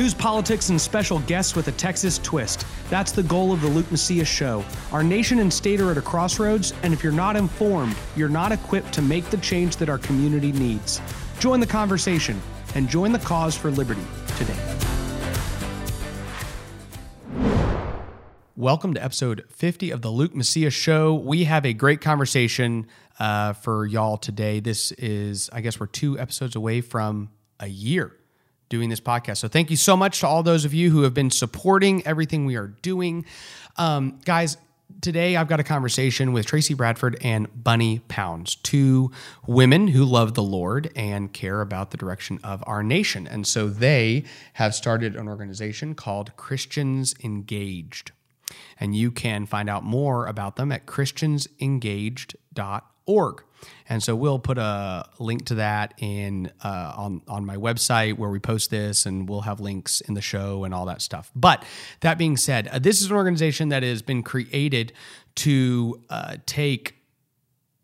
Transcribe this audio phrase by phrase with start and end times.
[0.00, 2.64] News, politics, and special guests with a Texas twist.
[2.88, 4.64] That's the goal of the Luke Macias Show.
[4.92, 8.50] Our nation and state are at a crossroads, and if you're not informed, you're not
[8.50, 11.02] equipped to make the change that our community needs.
[11.38, 12.40] Join the conversation
[12.74, 14.00] and join the cause for liberty
[14.38, 14.56] today.
[18.56, 21.12] Welcome to episode 50 of the Luke Macias Show.
[21.14, 22.86] We have a great conversation
[23.18, 24.60] uh, for y'all today.
[24.60, 27.28] This is, I guess, we're two episodes away from
[27.58, 28.16] a year
[28.70, 29.36] doing this podcast.
[29.38, 32.46] So thank you so much to all those of you who have been supporting everything
[32.46, 33.26] we are doing.
[33.76, 34.56] Um, guys,
[35.02, 39.10] today I've got a conversation with Trayce Bradford and Bunni Pounds, two
[39.46, 43.26] women who love the Lord and care about the direction of our nation.
[43.26, 48.12] And so they have started an organization called Christians Engaged.
[48.78, 52.82] And you can find out more about them at christiansengaged.org.
[53.88, 58.30] And so we'll put a link to that in uh, on on my website where
[58.30, 61.30] we post this, and we'll have links in the show and all that stuff.
[61.34, 61.64] But
[62.00, 64.92] that being said, uh, this is an organization that has been created
[65.36, 66.94] to uh, take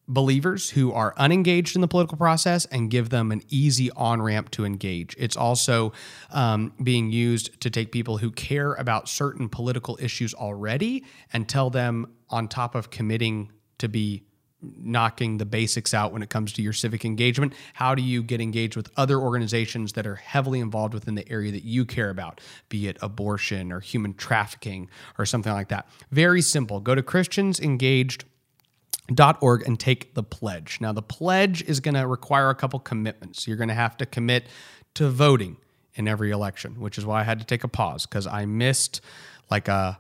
[0.09, 4.51] believers who are unengaged in the political process and give them an easy on ramp
[4.53, 5.17] to engage.
[5.19, 5.93] It's also
[6.31, 11.71] um, being used to take people who care about certain political issues already and tell
[11.71, 14.23] them, on top of committing to be
[14.63, 17.53] knocking the basics out when it comes to your civic engagement.
[17.75, 21.53] How do you get engaged with other organizations that are heavily involved within the area
[21.53, 25.87] that you care about, be it abortion or human trafficking or something like that?
[26.11, 26.81] Very simple.
[26.81, 30.79] Go to christiansengaged.org and take the pledge.
[30.81, 33.47] Now, the pledge is going to require a couple commitments.
[33.47, 34.47] You're going to have to commit
[34.95, 35.59] to voting
[35.95, 39.03] in every election, which is why I had to take a pause because I missed
[39.51, 39.99] like a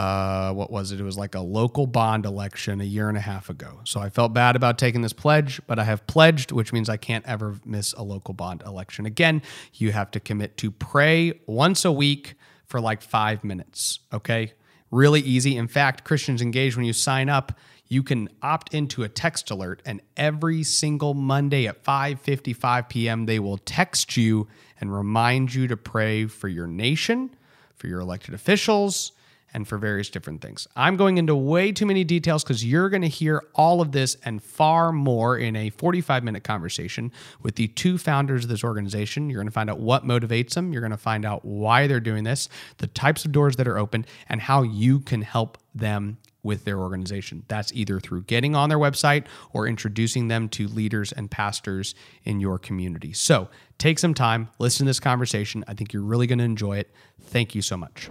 [0.00, 1.00] uh, what was it?
[1.00, 3.80] It was like a local bond election a year and a half ago.
[3.84, 6.96] So I felt bad about taking this pledge, but I have pledged, which means I
[6.96, 9.42] can't ever miss a local bond election again.
[9.74, 13.98] You have to commit to pray once a week for like five minutes.
[14.10, 14.54] Okay.
[14.90, 15.58] Really easy.
[15.58, 17.52] In fact, Christians Engage, when you sign up,
[17.86, 23.26] you can opt into a text alert and every single Monday at 5:55 p.m.
[23.26, 24.48] they will text you
[24.80, 27.36] and remind you to pray for your nation,
[27.74, 29.12] for your elected officials,
[29.52, 30.66] and for various different things.
[30.76, 34.16] I'm going into way too many details because you're going to hear all of this
[34.24, 37.12] and far more in a 45 minute conversation
[37.42, 39.30] with the two founders of this organization.
[39.30, 42.00] You're going to find out what motivates them, you're going to find out why they're
[42.00, 46.18] doing this, the types of doors that are open, and how you can help them
[46.42, 47.44] with their organization.
[47.48, 51.94] That's either through getting on their website or introducing them to leaders and pastors
[52.24, 53.12] in your community.
[53.12, 55.64] So take some time, listen to this conversation.
[55.68, 56.90] I think you're really going to enjoy it.
[57.20, 58.08] Thank you so much.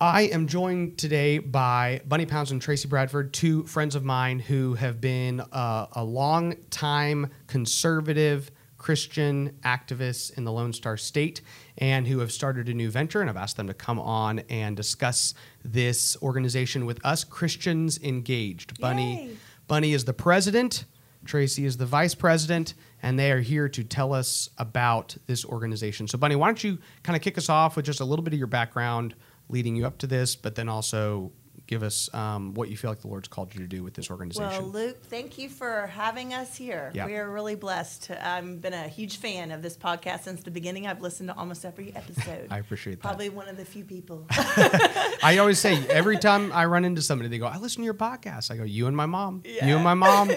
[0.00, 4.74] I am joined today by Bunni Pounds and Trayce Bradford, two friends of mine who
[4.74, 11.42] have been uh, a long time conservative Christian activists in the Lone Star State
[11.78, 13.20] and who have started a new venture.
[13.20, 15.32] And I've asked them to come on and discuss
[15.64, 18.80] this organization with us, Christians Engaged.
[18.80, 19.36] Bunni, Yay.
[19.68, 20.86] Bunni is the president.
[21.24, 26.06] Trayce is the vice president, and they are here to tell us about this organization.
[26.06, 28.34] So, Bunni, why don't you kind of kick us off with just a little bit
[28.34, 29.14] of your background,
[29.48, 31.32] leading you up to this, but then also
[31.66, 34.10] give us um, what you feel like the Lord's called you to do with this
[34.10, 34.62] organization.
[34.62, 36.90] Well, Luke, thank you for having us here.
[36.94, 37.06] Yeah.
[37.06, 38.10] We are really blessed.
[38.10, 40.86] I've been a huge fan of this podcast since the beginning.
[40.86, 42.48] I've listened to almost every episode.
[42.50, 43.02] I appreciate that.
[43.02, 44.26] Probably one of the few people.
[44.30, 47.94] I always say every time I run into somebody, they go, "I listen to your
[47.94, 50.30] podcast." I go, "You and my mom, you and my mom,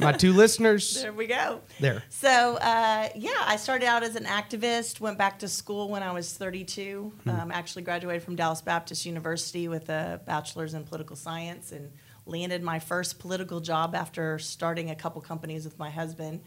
[0.00, 1.60] my two listeners." there we go.
[1.80, 2.02] There.
[2.08, 6.12] So, uh, yeah, I started out as an activist, went back to school when I
[6.12, 7.12] was 32.
[7.22, 7.30] Hmm.
[7.30, 10.20] Um, actually graduated from Dallas Baptist University with a
[10.64, 11.92] bachelor's in political science and
[12.26, 16.40] landed my first political job after starting a couple companies with my husband.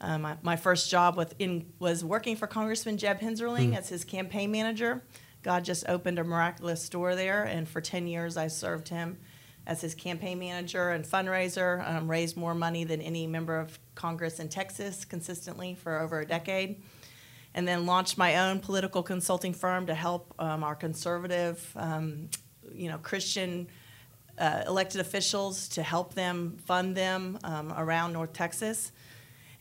[0.00, 4.04] Um, my, my first job with in, was working for Congressman Jeb Hensarling as his
[4.04, 5.02] campaign manager.
[5.42, 9.18] God just opened a miraculous door there, and for 10 years I served him
[9.66, 14.40] as his campaign manager and fundraiser, um, raised more money than any member of Congress
[14.40, 16.82] in Texas consistently for over a decade.
[17.54, 22.28] And then launched my own political consulting firm to help um, our conservative, um,
[22.74, 23.68] you know, Christian
[24.38, 28.92] uh, elected officials to help them fund them um, around North Texas.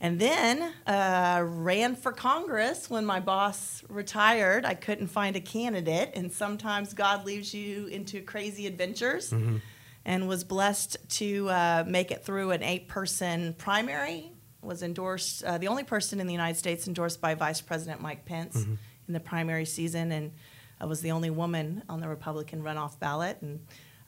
[0.02, 4.64] And then uh, ran for Congress when my boss retired.
[4.64, 9.34] I couldn't find a candidate, and sometimes God leaves you into crazy adventures.
[10.06, 14.32] And was blessed to uh, make it through an eight-person primary.
[14.62, 18.26] Was endorsed uh, the only person in the United States endorsed by Vice President Mike
[18.26, 18.56] Pence
[19.08, 20.32] in the primary season, and
[20.80, 23.38] I was the only woman on the Republican runoff ballot.
[23.42, 23.60] And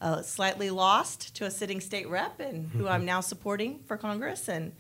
[0.02, 4.50] uh, slightly lost to a sitting state rep, and who I'm now supporting for Congress.
[4.50, 4.72] And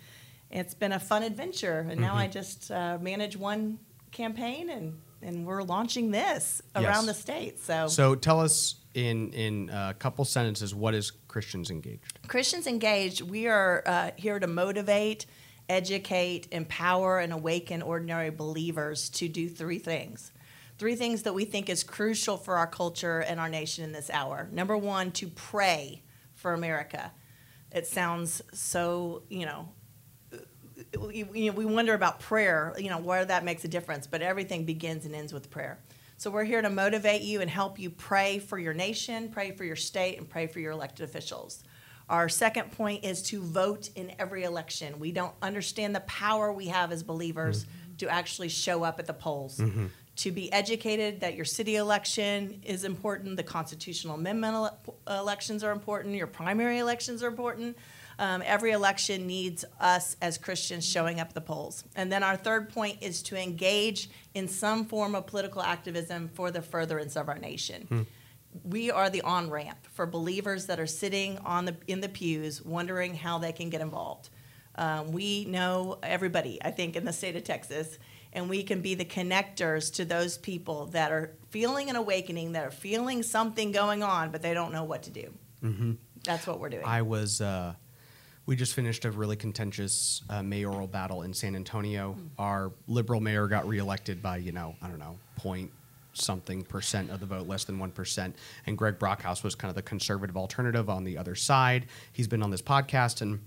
[0.49, 1.85] it's been a fun adventure.
[1.87, 3.77] And now I just uh, manage one
[4.11, 7.05] campaign, and and we're launching this around Yes.
[7.05, 7.59] the state.
[7.59, 12.01] So, So tell us in in a couple sentences what is Christians Engaged?
[12.27, 15.27] Christians Engaged, we are uh, here to motivate,
[15.69, 20.31] educate, empower, and awaken ordinary believers to do three things.
[20.81, 24.09] Three things that we think is crucial for our culture and our nation in this
[24.09, 24.49] hour.
[24.51, 26.01] Number one, to pray
[26.33, 27.11] for America.
[27.71, 29.69] It sounds so, you know,
[30.99, 35.13] we, wonder about prayer, you know, where that makes a difference, but everything begins and
[35.13, 35.77] ends with prayer.
[36.17, 39.63] So we're here to motivate you and help you pray for your nation, pray for
[39.63, 41.63] your state, and pray for your elected officials.
[42.09, 44.97] Our second point is to vote in every election.
[44.97, 47.95] We don't understand the power we have as believers mm-hmm.
[47.97, 49.59] to actually show up at the polls.
[49.59, 49.85] Mm-hmm.
[50.21, 55.71] To be educated that your city election is important, the constitutional amendment ele- elections are
[55.71, 57.75] important, your primary elections are important.
[58.19, 61.85] Um, every election needs us as Christians showing up at the polls.
[61.95, 66.51] And then our third point is to engage in some form of political activism for
[66.51, 68.05] the furtherance of our nation.
[68.63, 72.61] We are the on ramp for believers that are sitting on the in the pews,
[72.61, 74.29] wondering how they can get involved.
[74.75, 77.97] Um, we know everybody, I think, in the state of Texas,
[78.33, 82.65] and we can be the connectors to those people that are feeling an awakening, that
[82.65, 85.33] are feeling something going on, but they don't know what to do.
[85.63, 85.93] Mm-hmm.
[86.23, 86.85] That's what we're doing.
[86.85, 87.41] I was.
[87.41, 87.73] Uh,
[88.45, 92.17] we just finished a really contentious uh, mayoral battle in San Antonio.
[92.37, 95.71] Our liberal mayor got reelected by you know I don't know point
[96.13, 98.35] something percent of the vote, less than one percent,
[98.65, 101.87] and Greg Brockhouse was kind of the conservative alternative on the other side.
[102.11, 103.39] He's been on this podcast and.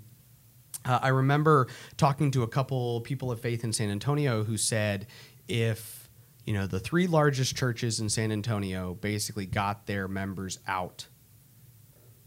[0.84, 5.06] Uh, I remember talking to a couple people of faith in San Antonio who said
[5.48, 6.08] if
[6.44, 11.06] you know the three largest churches in San Antonio basically got their members out,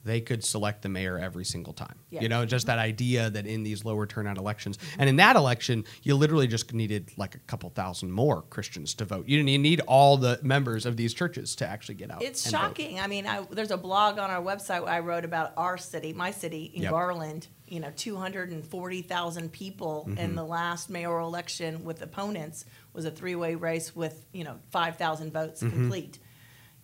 [0.03, 1.95] they could select the mayor every single time.
[2.09, 2.21] Yeah.
[2.21, 5.83] You know, just that idea that in these lower turnout elections, and in that election,
[6.03, 9.27] you literally just needed like a couple thousand more Christians to vote.
[9.27, 12.21] You didn't need all the members of these churches to actually get out.
[12.21, 12.59] It's and vote.
[12.59, 12.99] shocking.
[12.99, 16.13] I mean, I, there's a blog on our website where I wrote about our city,
[16.13, 16.91] my city in Yep.
[16.91, 17.47] Garland.
[17.69, 20.17] You know, 240,000 people Mm-hmm.
[20.19, 25.31] in the last mayoral election with opponents was a three-way race with you know 5,000
[25.33, 25.75] votes Mm-hmm.
[25.75, 26.19] complete.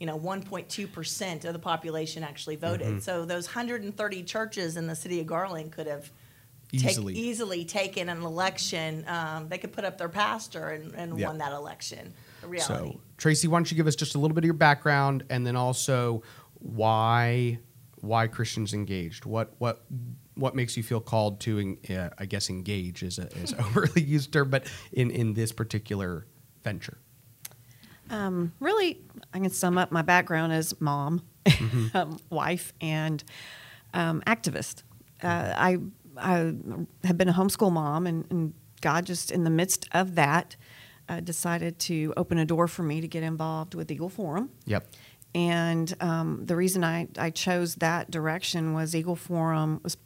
[0.03, 2.87] You know, 1.2 percent of the population actually voted.
[2.87, 2.99] Mm-hmm.
[2.99, 6.11] So those 130 churches in the city of Garland could have
[6.73, 7.13] take- Easily.
[7.13, 9.05] easily taken an election.
[9.07, 11.25] Um, they could put up their pastor and, and Yep.
[11.25, 12.13] won that election.
[12.45, 12.65] Reality.
[12.67, 15.47] So, Trayce, why don't you give us just a little bit of your background, and
[15.47, 16.21] then also
[16.55, 17.59] why
[18.01, 19.23] why Christians engaged?
[19.23, 19.85] What what
[20.35, 24.01] what makes you feel called to, uh, I guess, engage is a is a overly
[24.01, 26.27] used term, but in in this particular
[26.61, 26.97] venture.
[28.13, 29.01] Um, really,
[29.33, 31.23] I can sum up my background as mom,
[31.93, 33.23] um, wife, and
[33.93, 34.83] um, activist.
[35.21, 35.77] Uh, I
[36.15, 36.53] I
[37.03, 40.55] have been a homeschool mom, and, and God just in the midst of that
[41.09, 44.51] uh, decided to open a door for me to get involved with Eagle Forum.
[44.65, 44.87] Yep.
[45.35, 49.97] And um, the reason I, I chose that direction was Eagle Forum was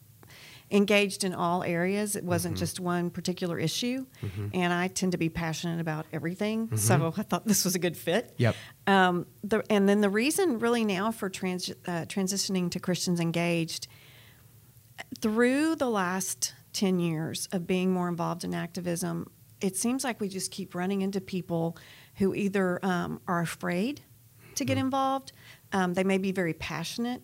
[0.69, 2.15] engaged in all areas.
[2.15, 4.05] It wasn't just one particular issue.
[4.53, 6.75] And I tend to be passionate about everything.
[6.77, 8.33] So I thought this was a good fit.
[8.37, 8.55] Yep.
[8.85, 13.87] Um, the, and then the reason really now for trans, uh, transitioning to Christians Engaged,
[15.21, 19.31] through the last 10 years of being more involved in activism,
[19.61, 21.77] it seems like we just keep running into people
[22.15, 24.01] who either um, are afraid
[24.55, 25.31] to get involved,
[25.71, 27.21] um, they may be very passionate.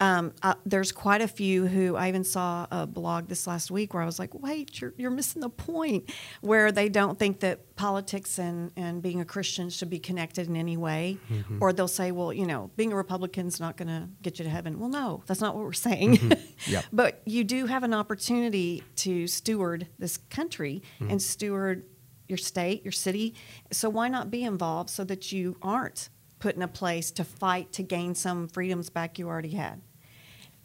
[0.00, 0.32] Um,
[0.64, 4.06] there's quite a few who I even saw a blog this last week where I
[4.06, 8.70] was like, wait, you're, you're missing the point, where they don't think that politics and,
[8.76, 11.18] and being a Christian should be connected in any way.
[11.30, 11.58] Mm-hmm.
[11.60, 14.50] Or they'll say, well, you know, being a Republican's not going to get you to
[14.50, 14.78] heaven.
[14.78, 16.16] Well, no, that's not what we're saying.
[16.18, 16.32] Mm-hmm.
[16.66, 16.84] Yep.
[16.92, 21.12] But you do have an opportunity to steward this country mm-hmm.
[21.12, 21.84] and steward
[22.26, 23.34] your state, your city.
[23.72, 27.72] So why not be involved so that you aren't put in a place to fight
[27.72, 29.80] to gain some freedoms back you already had?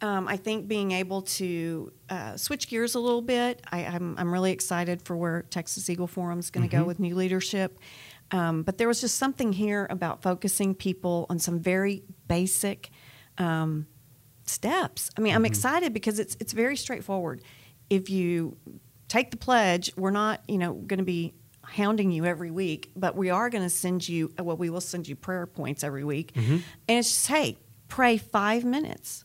[0.00, 4.32] Um, I think being able to uh, switch gears a little bit, I, I'm, I'm
[4.32, 7.78] really excited for where Texas Eagle Forum is going to go with new leadership.
[8.30, 12.90] Um, but there was just something here about focusing people on some very basic
[13.38, 13.86] um,
[14.44, 15.10] steps.
[15.16, 17.42] I mean, I'm excited because it's it's very straightforward.
[17.90, 18.56] If you
[19.08, 23.16] take the pledge, we're not you know going to be hounding you every week, but
[23.16, 26.32] we are going to send you well, we will send you prayer points every week,
[26.88, 27.56] and it's just hey,
[27.94, 29.24] pray five minutes,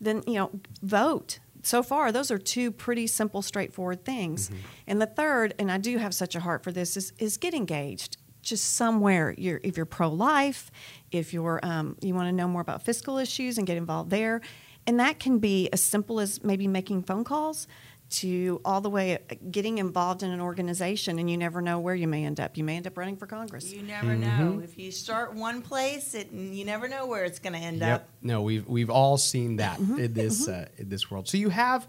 [0.00, 0.50] then you know
[0.82, 1.38] vote.
[1.62, 4.50] So far, those are two pretty simple, straightforward things.
[4.88, 7.54] And the third, and I do have such a heart for this, is is get
[7.54, 9.34] engaged just somewhere.
[9.38, 10.72] You're, if you're pro-life,
[11.12, 14.40] if you're um, you want to know more about fiscal issues and get involved there,
[14.86, 17.68] and that can be as simple as maybe making phone calls
[18.10, 21.94] to all the way uh, getting involved in an organization, and you never know where
[21.94, 22.56] you may end up.
[22.56, 23.72] You may end up running for Congress.
[23.72, 24.60] You never know.
[24.62, 28.00] If you start one place, it, you never know where it's going to end Yep.
[28.02, 28.08] up.
[28.22, 31.28] No, we've we've all seen that in this uh, in this world.
[31.28, 31.86] So you have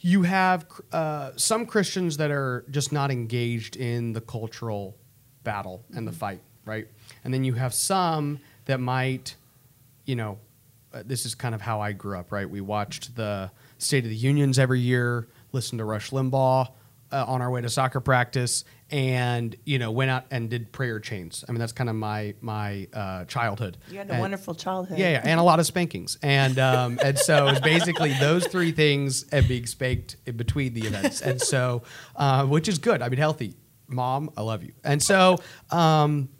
[0.00, 4.96] you have uh, some Christians that are just not engaged in the cultural
[5.44, 6.88] battle and the fight, right?
[7.22, 9.36] And then you have some that might,
[10.04, 10.38] you know,
[10.92, 12.48] uh, this is kind of how I grew up, right?
[12.48, 16.68] We watched the State of the Unions every year, listened to Rush Limbaugh
[17.12, 20.98] uh, on our way to soccer practice, and you know went out and did prayer
[21.00, 21.44] chains.
[21.48, 23.78] I mean, that's kind of my my uh, childhood.
[23.90, 24.98] You had a And- wonderful childhood.
[24.98, 28.72] yeah, yeah, and a lot of spankings, and um, and so it's basically those three
[28.72, 31.82] things and being spanked in between the events, and so
[32.16, 33.00] uh, which is good.
[33.00, 33.54] I mean, healthy.
[33.86, 35.38] Mom, I love you, and so,
[35.70, 36.30] um,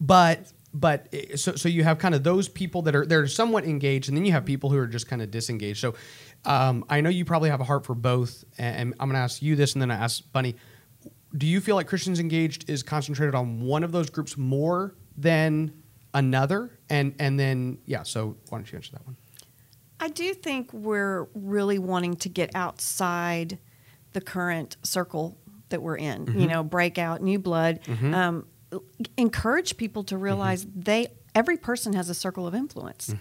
[0.00, 3.64] but but eh, so so you have kind of those people that are they're somewhat
[3.64, 5.80] engaged, and then you have people who are just kind of disengaged.
[5.80, 5.94] So
[6.44, 9.42] um, I know you probably have a heart for both, and I'm going to ask
[9.42, 10.56] you this, and then I ask Bunni.
[11.36, 15.72] Do you feel like Christians engaged is concentrated on one of those groups more than
[16.12, 16.70] another?
[16.88, 19.16] And and then yeah, so why don't you answer that one?
[19.98, 23.58] I do think we're really wanting to get outside
[24.12, 25.38] the current circle
[25.70, 26.38] that we're in.
[26.38, 27.80] You know, break out new blood.
[27.88, 28.46] Um,
[29.16, 33.12] encourage people to realize they every person has a circle of influence,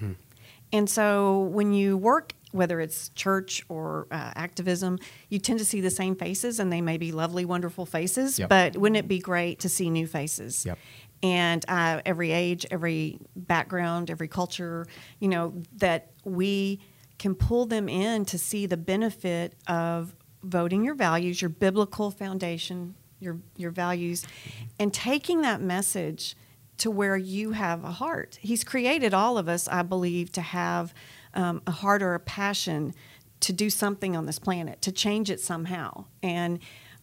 [0.72, 2.34] and so when you work.
[2.54, 6.82] Whether it's church or uh, activism, you tend to see the same faces, and they
[6.82, 8.38] may be lovely, wonderful faces.
[8.40, 8.50] Yep.
[8.50, 10.66] But wouldn't it be great to see new faces?
[10.66, 10.78] Yep.
[11.24, 14.86] and uh, every age, every background, every culture,
[15.20, 16.80] you know, that we
[17.18, 22.96] can pull them in to see the benefit of voting your values, your biblical foundation,
[23.20, 24.26] your your values,
[24.78, 26.36] and taking that message
[26.78, 28.38] to where you have a heart.
[28.42, 30.94] He's created all of us, I believe, to have
[31.34, 32.94] um, a heart or a passion
[33.42, 36.06] to do something on this planet, to change it somehow.
[36.22, 36.60] And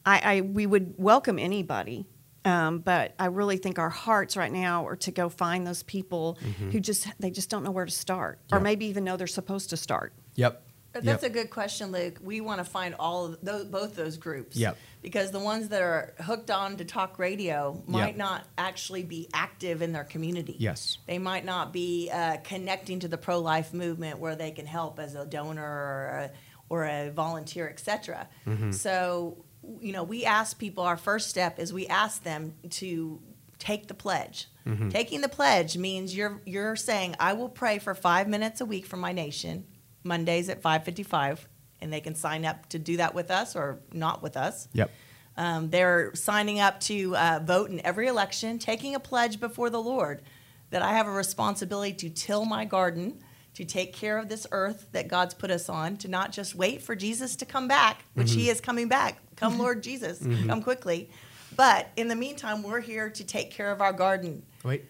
[0.07, 2.07] I, I we would welcome anybody
[2.45, 6.39] um, but I really think our hearts right now are to go find those people
[6.71, 9.71] who just they just don't know where to start, or maybe even know they're supposed
[9.71, 10.15] to start.
[10.37, 10.63] Yep.
[10.93, 12.19] But that's a good question, Luke.
[12.23, 14.57] We want to find all of those, both those groups.
[14.57, 14.77] Yep.
[15.03, 18.17] Because the ones that are hooked on to talk radio might Yep.
[18.17, 20.57] not actually be active in their community.
[20.59, 20.99] Yes.
[21.07, 25.15] They might not be uh, connecting to the pro-life movement where they can help as
[25.15, 26.31] a donor or a,
[26.69, 28.29] or a volunteer, etc.
[28.47, 28.73] Mm-hmm.
[28.73, 29.45] So,
[29.81, 30.85] you know, we ask people.
[30.85, 33.21] Our first step is we ask them to
[33.59, 34.49] take the pledge.
[34.67, 34.89] Mm-hmm.
[34.89, 38.87] Taking the pledge means you're you're saying I will pray for five minutes a week
[38.87, 39.65] for my nation,
[40.03, 41.49] Mondays at five fifty five,
[41.81, 44.69] and they can sign up to do that with us or not with us.
[44.73, 44.91] Yep.
[45.37, 49.81] Um, they're signing up to uh, vote in every election, taking a pledge before the
[49.81, 50.23] Lord
[50.71, 53.23] that I have a responsibility to till my garden,
[53.55, 56.83] to take care of this earth that God's put us on, to not just wait
[56.83, 59.19] for Jesus to come back, which He is coming back.
[59.37, 61.11] Come, Lord Jesus, come quickly.
[61.57, 64.45] But in the meantime, we're here to take care of our garden.
[64.63, 64.85] Wait.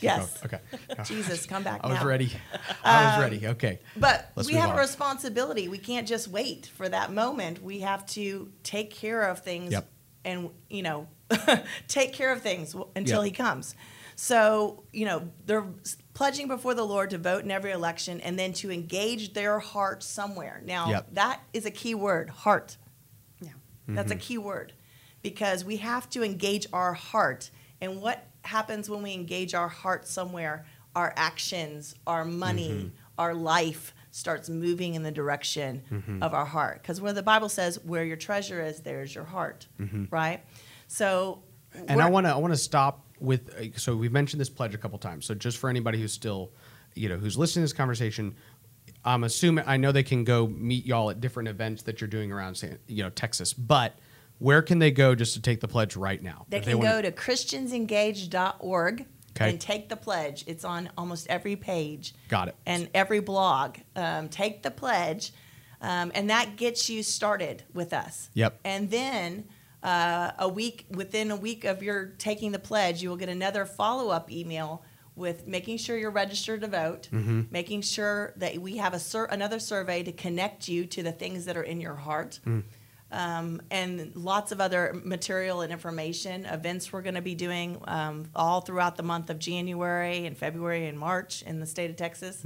[0.00, 0.38] Yes.
[0.42, 0.60] Oh, okay.
[1.04, 2.06] Jesus, come back I was now.
[2.06, 2.32] ready.
[2.84, 3.46] I was ready.
[3.48, 3.80] Okay.
[3.96, 4.76] But Let's we have on.
[4.76, 5.68] a responsibility.
[5.68, 7.62] We can't just wait for that moment.
[7.62, 9.88] We have to take care of things Yep.
[10.24, 11.08] and, you know,
[11.88, 13.26] take care of things until Yep.
[13.26, 13.74] he comes.
[14.16, 15.66] So, you know, they're
[16.14, 20.02] pledging before the Lord to vote in every election and then to engage their heart
[20.02, 20.60] somewhere.
[20.64, 21.08] Now, Yep.
[21.12, 22.76] that is a key word, heart.
[23.40, 23.50] Yeah.
[23.86, 24.20] That's a Mm-hmm.
[24.22, 24.72] key word
[25.22, 27.50] because we have to engage our heart.
[27.80, 30.66] And what happens when we engage our heart somewhere?
[30.96, 32.88] Our actions, our money, Mm-hmm.
[33.18, 36.22] our life starts moving in the direction Mm-hmm.
[36.22, 36.82] of our heart.
[36.82, 39.66] Because where the Bible says, where your treasure is, there's your heart,
[40.10, 40.40] right?
[40.88, 41.42] So,
[41.76, 41.84] Mm-hmm.
[41.90, 44.74] And I want to I want to stop with uh, so we've mentioned this pledge
[44.74, 45.26] a couple times.
[45.26, 46.50] So just for anybody who's still,
[46.94, 48.34] you know, who's listening to this conversation,
[49.04, 52.32] I'm assuming I know they can go meet y'all at different events that you're doing
[52.32, 53.52] around, you know, Texas.
[53.52, 53.98] But
[54.38, 56.46] where can they go just to take the pledge right now?
[56.48, 59.50] They can wanna- go to christiansengaged.org Okay.
[59.50, 60.44] and take the pledge.
[60.46, 62.14] It's on almost every page.
[62.28, 62.56] Got it.
[62.66, 63.76] And every blog.
[63.94, 65.32] Um, take the pledge,
[65.80, 68.30] um, and that gets you started with us.
[68.34, 68.58] Yep.
[68.64, 69.44] And then
[69.82, 73.64] uh, a week within a week of your taking the pledge, you will get another
[73.64, 74.82] follow up email
[75.14, 77.42] with making sure you're registered to vote, Mm-hmm.
[77.52, 81.44] making sure that we have a sur- another survey to connect you to the things
[81.44, 82.64] that are in your heart Mm.
[83.10, 86.44] Um, and lots of other material and information.
[86.44, 90.86] Events we're going to be doing um, all throughout the month of January and February
[90.86, 92.44] and March in the state of Texas.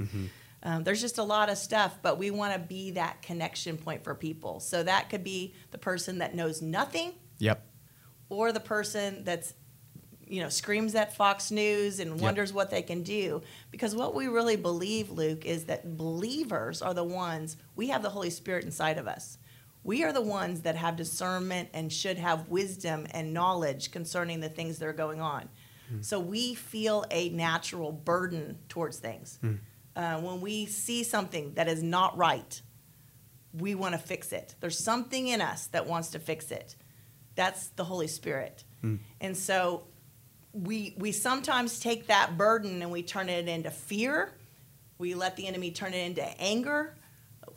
[0.65, 4.03] Um, there's just a lot of stuff, but we want to be that connection point
[4.05, 4.61] for people.
[4.61, 7.65] So that could be the person that knows nothing Yep.
[8.29, 9.53] or the person that's
[10.25, 13.41] you know screams at Fox News and wonders what they can do
[13.71, 18.09] because what we really believe Luke is that believers are the ones we have the
[18.09, 19.37] Holy Spirit inside of us
[19.83, 24.49] We are the ones that have discernment and should have wisdom and knowledge concerning the
[24.49, 25.49] things that are going on.
[25.89, 26.01] Hmm.
[26.01, 29.39] So we feel a natural burden towards things.
[29.41, 29.55] Hmm.
[29.95, 32.61] Uh, when we see something that is not right,
[33.53, 34.55] we want to fix it.
[34.59, 36.75] There's something in us that wants to fix it.
[37.35, 38.63] That's the Holy Spirit.
[38.81, 38.95] Hmm.
[39.21, 39.83] And so
[40.53, 44.33] we we sometimes take that burden and we turn it into fear.
[44.97, 46.95] We let the enemy turn it into anger,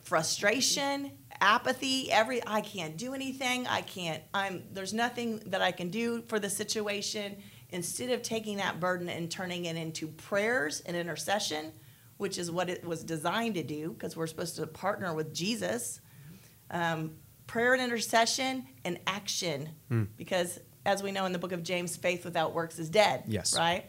[0.01, 3.67] frustration, apathy, every I can't do anything.
[3.67, 7.37] I can't I'm there's nothing that I can do for the situation
[7.69, 11.71] instead of taking that burden and turning it into prayers and intercession,
[12.17, 15.99] which is what it was designed to do because we're supposed to partner with Jesus.
[16.71, 17.11] Um,
[17.47, 19.69] prayer and intercession and action
[20.17, 23.57] because as we know in the book of James faith without works is dead Yes.
[23.57, 23.85] right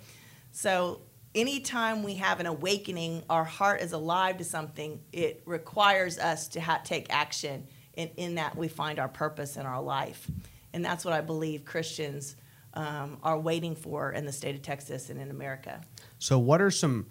[0.53, 1.01] so
[1.35, 6.61] anytime we have an awakening our heart is alive to something it requires us to
[6.61, 7.67] ha- take action
[7.97, 10.31] and in that we find our purpose in our life
[10.73, 12.37] and that's what i believe christians
[12.75, 15.81] um, are waiting for in the state of texas and in america
[16.19, 17.07] So, what are some?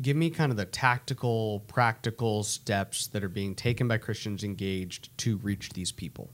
[0.00, 5.16] Give me kind of the tactical, practical steps that are being taken by Christians engaged
[5.18, 6.30] to reach these people.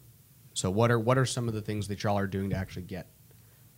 [0.55, 2.83] So, what are what are some of the things that y'all are doing to actually
[2.83, 3.09] get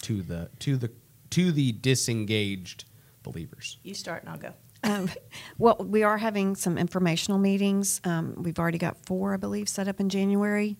[0.02, 0.90] to the to the
[1.30, 2.84] to the disengaged
[3.22, 3.78] believers?
[3.82, 5.10] you start and i'll go Um,
[5.58, 8.00] well, we are having some informational meetings.
[8.04, 10.78] Um, we've already got four, I believe, set up in January.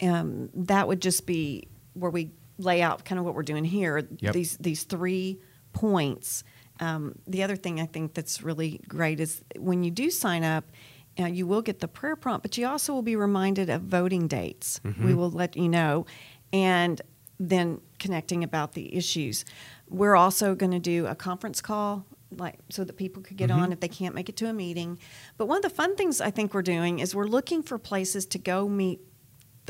[0.00, 4.06] Um, that would just be where we lay out kind of what we're doing here.
[4.18, 4.34] Yep.
[4.34, 5.40] These these three
[5.72, 6.44] points.
[6.78, 10.64] Um, the other thing I think that's really great is when you do sign up.
[11.18, 14.28] Uh, you will get the prayer prompt, but you also will be reminded of voting
[14.28, 14.80] dates.
[15.04, 16.06] We will let you know,
[16.52, 17.02] and
[17.40, 19.46] then connecting about the issues.
[19.88, 22.04] We're also going to do a conference call,
[22.36, 23.72] like so that people could get on mm-hmm.
[23.72, 24.98] if they can't make it to a meeting.
[25.38, 28.26] But one of the fun things I think we're doing is we're looking for places
[28.26, 29.00] to go meet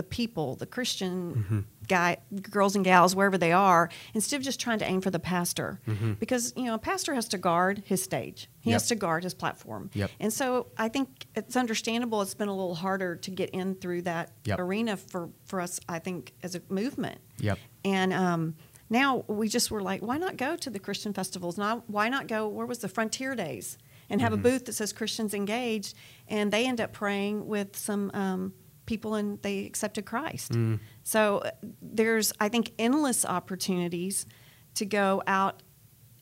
[0.01, 2.17] the people, the Christian guy,
[2.51, 5.79] girls and gals, wherever they are, instead of just trying to aim for the pastor,
[6.19, 9.35] because you know a pastor has to guard his stage, he has to guard his
[9.35, 10.11] platform, Yep.
[10.19, 12.23] and so I think it's understandable.
[12.23, 14.59] It's been a little harder to get in through that Yep.
[14.59, 15.79] arena for for us.
[15.87, 17.59] I think as a movement, Yep.
[17.85, 18.55] and um,
[18.89, 21.59] now we just were like, why not go to the Christian festivals?
[21.59, 22.49] Not why not go?
[22.49, 23.77] Where was the Frontier Days?
[24.13, 25.95] And have a booth that says Christians Engaged,
[26.27, 28.53] and they end up praying with some um,
[28.91, 30.53] people, and they accepted Christ.
[31.05, 31.51] So uh,
[31.81, 34.27] there's, I think, endless opportunities
[34.75, 35.63] to go out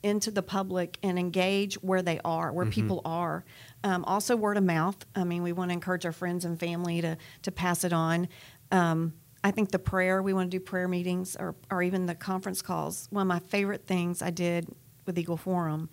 [0.03, 3.45] into the public and engage where they are, where people are.
[3.83, 4.99] Um, also, word of mouth.
[5.15, 8.29] I mean, we want to encourage our friends and family to to pass it on.
[8.71, 12.15] Um, I think the prayer we want to do prayer meetings or or even the
[12.15, 13.09] conference calls.
[13.11, 14.69] One of my favorite things I did
[15.07, 15.89] with Eagle Forum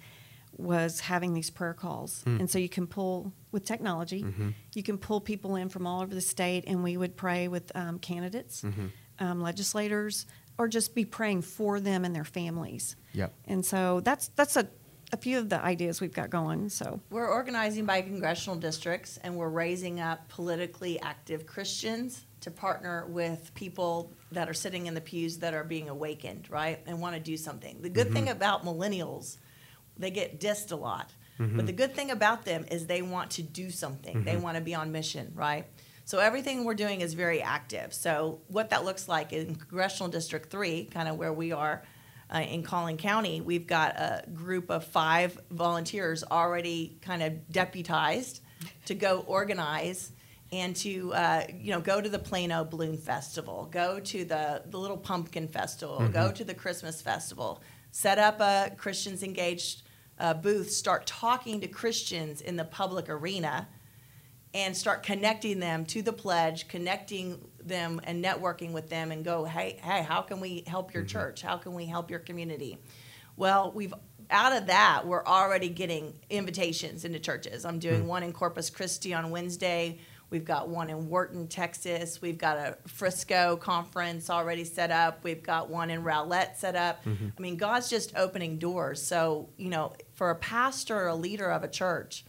[0.57, 4.25] was having these prayer calls, and so you can pull with technology.
[4.73, 7.71] You can pull people in from all over the state, and we would pray with
[7.75, 8.63] um, candidates,
[9.19, 10.25] um, legislators,
[10.57, 12.95] or just be praying for them and their families.
[13.13, 13.33] Yep.
[13.45, 14.67] And so that's that's a,
[15.11, 16.69] a few of the ideas we've got going.
[16.69, 23.05] So We're organizing by congressional districts and we're raising up politically active Christians to partner
[23.07, 26.79] with people that are sitting in the pews that are being awakened, right?
[26.85, 27.81] And want to do something.
[27.81, 29.37] The good thing about millennials,
[29.97, 31.11] they get dissed a lot.
[31.37, 34.23] But the good thing about them is they want to do something.
[34.23, 35.65] They want to be on mission, right?
[36.05, 37.93] So everything we're doing is very active.
[37.93, 41.83] So what that looks like in Congressional District 3, kind of where we are
[42.33, 48.39] uh, in Collin County, we've got a group of five volunteers already kind of deputized
[48.85, 50.11] to go organize
[50.51, 54.77] and to uh, you know go to the Plano Balloon Festival, go to the the
[54.77, 59.81] Little Pumpkin Festival, go to the Christmas Festival, set up a Christians Engaged
[60.19, 63.67] uh, booth, start talking to Christians in the public arena
[64.53, 69.43] and start connecting them to the pledge, connecting them and networking with them and go,
[69.43, 71.41] hey, hey, how can we help your church?
[71.41, 72.77] How can we help your community?
[73.35, 73.93] Well, we've
[74.31, 77.65] out of that, we're already getting invitations into churches.
[77.65, 79.99] I'm doing one in Corpus Christi on Wednesday.
[80.29, 82.21] We've got one in Wharton, Texas.
[82.21, 85.23] We've got a Frisco conference already set up.
[85.23, 87.01] We've got one in Rowlett set up.
[87.37, 89.01] I mean, God's just opening doors.
[89.01, 92.25] So, you know, for a pastor or a leader of a church,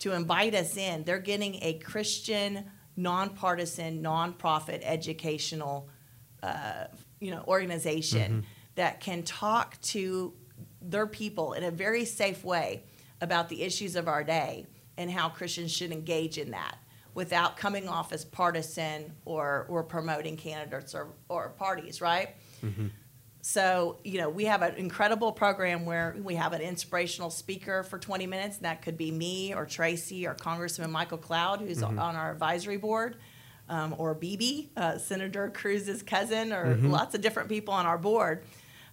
[0.00, 1.04] to invite us in.
[1.04, 5.88] They're getting a Christian, nonpartisan, nonprofit educational,
[6.42, 6.84] uh,
[7.20, 10.32] you know, organization that can talk to
[10.80, 12.84] their people in a very safe way
[13.20, 16.78] about the issues of our day and how Christians should engage in that
[17.22, 22.28] without coming off as partisan or, or promoting candidates or, or parties, right?
[23.40, 27.98] So, you know, we have an incredible program where we have an inspirational speaker for
[27.98, 28.56] 20 minutes.
[28.58, 32.76] And that could be me or Trayce or Congressman Michael Cloud, who's on our advisory
[32.78, 33.16] board.
[33.70, 38.42] um, or BB, uh, Senator Cruz's cousin, or lots of different people on our board.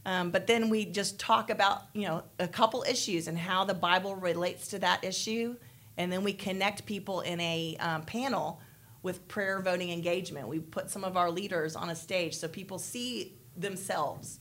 [0.06, 3.74] Um, but then we just talk about, you know, a couple issues and how the
[3.74, 5.56] Bible relates to that issue.
[5.98, 8.60] And then we connect people in a um, panel
[9.04, 10.48] with prayer voting engagement.
[10.48, 14.40] We put some of our leaders on a stage so people see themselves.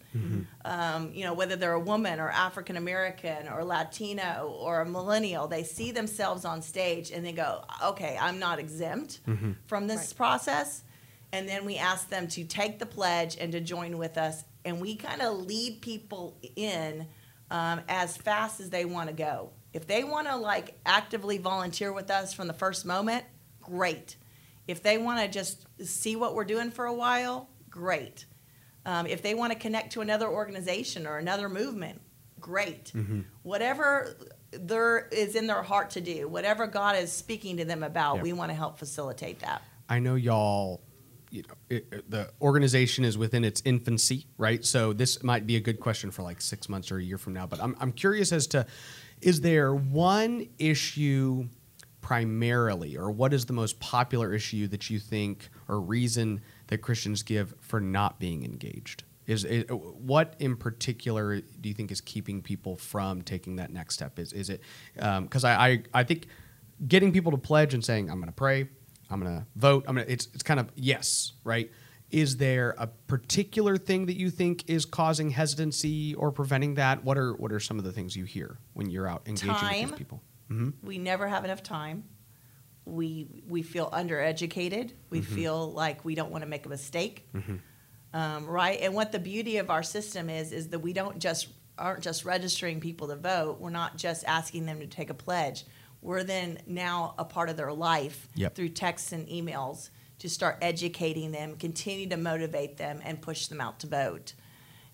[0.65, 5.47] Um, you know, whether they're a woman or African American or Latino or a millennial,
[5.47, 9.21] they see themselves on stage and they go, okay, I'm not exempt
[9.67, 10.17] from this Right.
[10.17, 10.83] process.
[11.33, 14.45] And then we ask them to take the pledge and to join with us.
[14.65, 17.07] And we kind of lead people in
[17.51, 19.51] um, as fast as they want to go.
[19.75, 23.25] If they want to like actively volunteer with us from the first moment,
[23.61, 24.17] great.
[24.69, 28.25] If they want to just see what we're doing for a while, great.
[28.87, 32.01] Um, if they want to connect to another organization or another movement,
[32.41, 32.93] great.
[33.43, 34.17] Whatever
[34.53, 38.23] there is in their heart to do, whatever God is speaking to them about, Yeah.
[38.23, 39.63] we want to help facilitate that.
[39.89, 40.81] I know y'all.
[41.31, 44.65] You know, it, it- the organization is within its infancy, right?
[44.65, 47.33] So this might be a good question for like six months or a year from
[47.33, 47.45] now.
[47.49, 48.67] But I'm I'm curious as to,
[49.25, 51.49] is there one issue
[52.03, 57.23] primarily, or what is the most popular issue that you think or reason that Christians
[57.23, 59.05] give for not being engaged?
[59.27, 63.95] Is it, what in particular do you think is keeping people from taking that next
[63.95, 64.19] step?
[64.19, 64.61] Is is it
[64.99, 66.27] um, because I, I I think
[66.87, 68.69] getting people to pledge and saying I'm going to pray,
[69.09, 71.71] I'm going to vote, I'm going to it's it's kind of yes, right?
[72.15, 77.03] Is there a particular thing that you think is causing hesitancy or preventing that?
[77.03, 79.59] What are what are some of the things you hear when you're out engaging with
[79.59, 79.89] Time.
[79.89, 80.23] these people?
[80.47, 82.05] hmm we never have enough time.
[82.85, 84.93] We we feel undereducated.
[85.11, 87.29] We feel like we don't want to make a mistake,
[88.13, 88.79] um, right?
[88.81, 92.25] And what the beauty of our system is is that we don't just aren't just
[92.25, 93.59] registering people to vote.
[93.59, 95.65] We're not just asking them to take a pledge.
[96.01, 98.55] We're then now a part of their life Yep.
[98.55, 103.61] through texts and emails to start educating them, continue to motivate them, and push them
[103.61, 104.35] out to vote.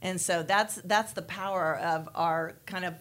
[0.03, 2.95] And so that's that's the power of our kind of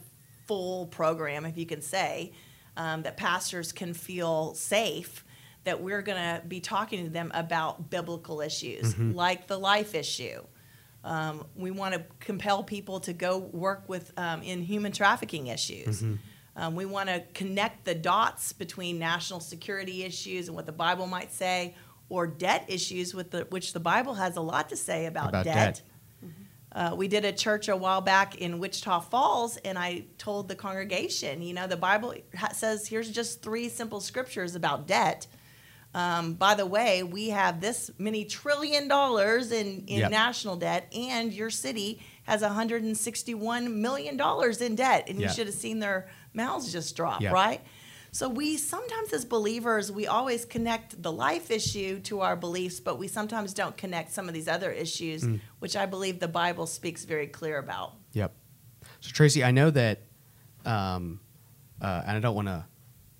[0.47, 2.33] full program, if you can say,
[2.75, 5.23] um, that pastors can feel safe
[5.65, 10.41] that we're going to be talking to them about biblical issues like the life issue.
[11.03, 16.01] Um, we want to compel people to go work with um, in human trafficking issues.
[16.55, 21.07] Um, we want to connect the dots between national security issues and what the Bible
[21.07, 21.75] might say,
[22.09, 25.45] or debt issues, with the, which the Bible has a lot to say about, About
[25.45, 25.55] debt.
[25.55, 25.81] debt.
[26.71, 30.55] Uh, we did a church a while back in Wichita Falls, and I told the
[30.55, 35.25] congregation, you know, the Bible ha- says here's just three simple scriptures about debt.
[35.95, 40.11] Um, by the way, we have this many trillion dollars in, in Yep.
[40.11, 45.27] national debt, and your city has 161 million dollars in debt, and Yeah.
[45.27, 47.31] you should have seen their mouths just drop, Yeah.
[47.31, 47.61] right?
[48.11, 52.97] So we sometimes, as believers, we always connect the life issue to our beliefs, but
[52.97, 55.39] we sometimes don't connect some of these other issues, Mm.
[55.59, 57.93] which I believe the Bible speaks very clear about.
[58.13, 58.33] Yep.
[59.01, 60.01] So Trayce, I know that,
[60.65, 61.19] um,
[61.81, 62.65] uh, and I don't want to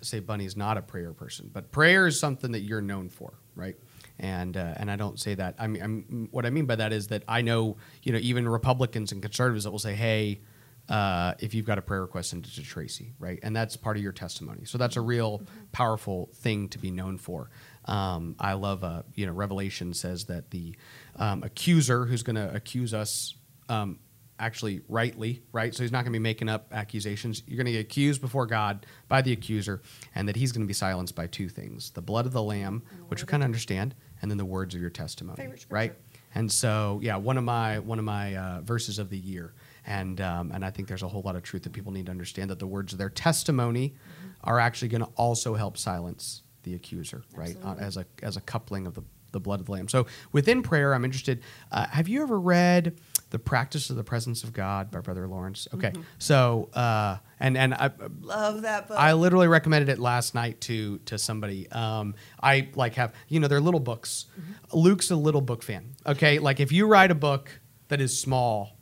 [0.01, 3.75] say Bunni's not a prayer person, but prayer is something that you're known for, right?
[4.17, 5.55] And uh, and I don't say that.
[5.59, 8.47] I mean, I'm, what I mean by that is that I know, you know, even
[8.49, 10.41] Republicans and conservatives that will say, "Hey,
[10.89, 13.39] uh, if you've got a prayer request, it to Trayce," right?
[13.43, 14.65] And that's part of your testimony.
[14.65, 17.49] So that's a real powerful thing to be known for.
[17.85, 20.75] Um, I love, uh, you know, Revelation says that the
[21.15, 23.35] um, accuser who's going to accuse us
[23.67, 23.99] um,
[24.39, 25.75] actually rightly, right?
[25.75, 27.43] So he's not going to be making up accusations.
[27.45, 29.81] You're going to get accused before God by the accuser,
[30.15, 32.83] and that he's going to be silenced by two things the blood of the Lamb,
[33.09, 35.37] which we kind of understand, and then the words of your testimony,
[35.69, 35.93] right?
[36.35, 39.53] And so, yeah, one of my one of my uh, verses of the year,
[39.85, 42.11] and um, and I think there's a whole lot of truth that people need to
[42.11, 43.95] understand that the words of their testimony
[44.43, 47.57] are actually going to also help silence the accuser, right?
[47.63, 49.87] Uh, as a as a coupling of the the blood of the lamb.
[49.87, 51.43] So within prayer, I'm interested.
[51.71, 52.97] Uh, have you ever read
[53.29, 55.67] the Practice of the Presence of God by Brother Lawrence?
[55.73, 58.97] Okay, so uh, and and I, Love that book.
[58.97, 61.69] I literally recommended it last night to to somebody.
[61.71, 64.25] Um, I like have you know they're little books.
[64.73, 65.95] Luke's a little book fan.
[66.05, 68.75] Okay, like if you write a book that is small.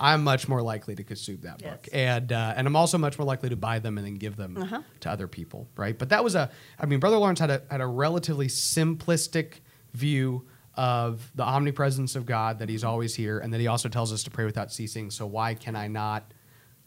[0.00, 3.26] I'm much more likely to consume that book, and uh, and I'm also much more
[3.26, 4.82] likely to buy them and then give them Uh-huh.
[5.00, 5.98] to other people, right?
[5.98, 9.60] But that was a, I mean, Brother Lawrence had a had a relatively simplistic
[9.92, 14.12] view of the omnipresence of God, that He's always here, and that He also tells
[14.12, 15.10] us to pray without ceasing.
[15.10, 16.32] So why can I not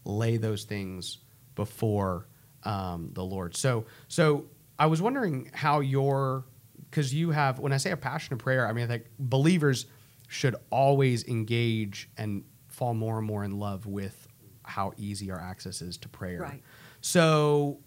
[0.03, 1.19] lay those things
[1.55, 2.27] before
[2.63, 3.55] um, the Lord?
[3.55, 4.45] So so
[4.77, 6.45] I was wondering how your
[6.89, 9.85] because you have when I say a passion of prayer, I mean I think believers
[10.27, 12.43] should always engage and
[12.77, 14.27] fall more and more in love with
[14.61, 16.41] how easy our access is to prayer.
[16.41, 16.61] Right.
[17.01, 17.79] So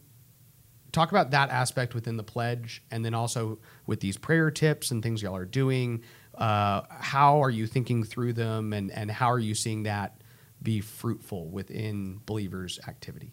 [0.91, 5.01] talk about that aspect within the pledge, and then also with these prayer tips and
[5.01, 6.03] things y'all are doing.
[6.35, 10.21] Uh, how are you thinking through them, and and how are you seeing that
[10.61, 13.33] be fruitful within believers' activity?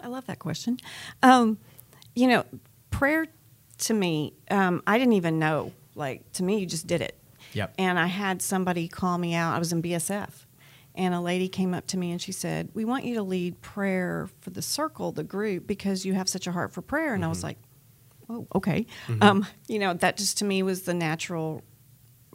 [0.00, 0.78] I love that question.
[1.24, 1.58] Um,
[2.14, 2.44] you know,
[2.92, 3.26] prayer
[3.78, 5.72] to me, um, I didn't even know.
[5.96, 7.18] Like to me, you just did it.
[7.52, 7.74] Yep.
[7.78, 9.54] And I had somebody call me out.
[9.54, 10.43] I was in BSF,
[10.94, 13.60] and a lady came up to me and she said, "We want you to lead
[13.60, 17.24] prayer for the circle, the group, because you have such a heart for prayer." And
[17.24, 17.58] I was like,
[18.28, 18.86] "Oh, okay."
[19.20, 21.62] Um, you know, that just to me was the natural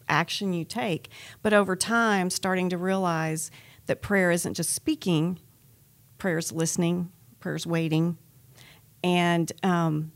[0.07, 1.09] action you take.
[1.41, 3.51] But over time, starting to realize
[3.85, 5.39] that prayer isn't just speaking,
[6.17, 8.17] prayer is listening, prayer is waiting.
[9.03, 10.11] And um,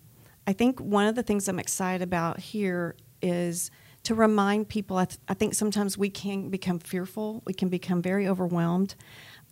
[0.45, 3.71] I think one of the things I'm excited about here is
[4.03, 4.97] to remind people.
[4.97, 8.95] I, th- I think sometimes we can become fearful, we can become very overwhelmed.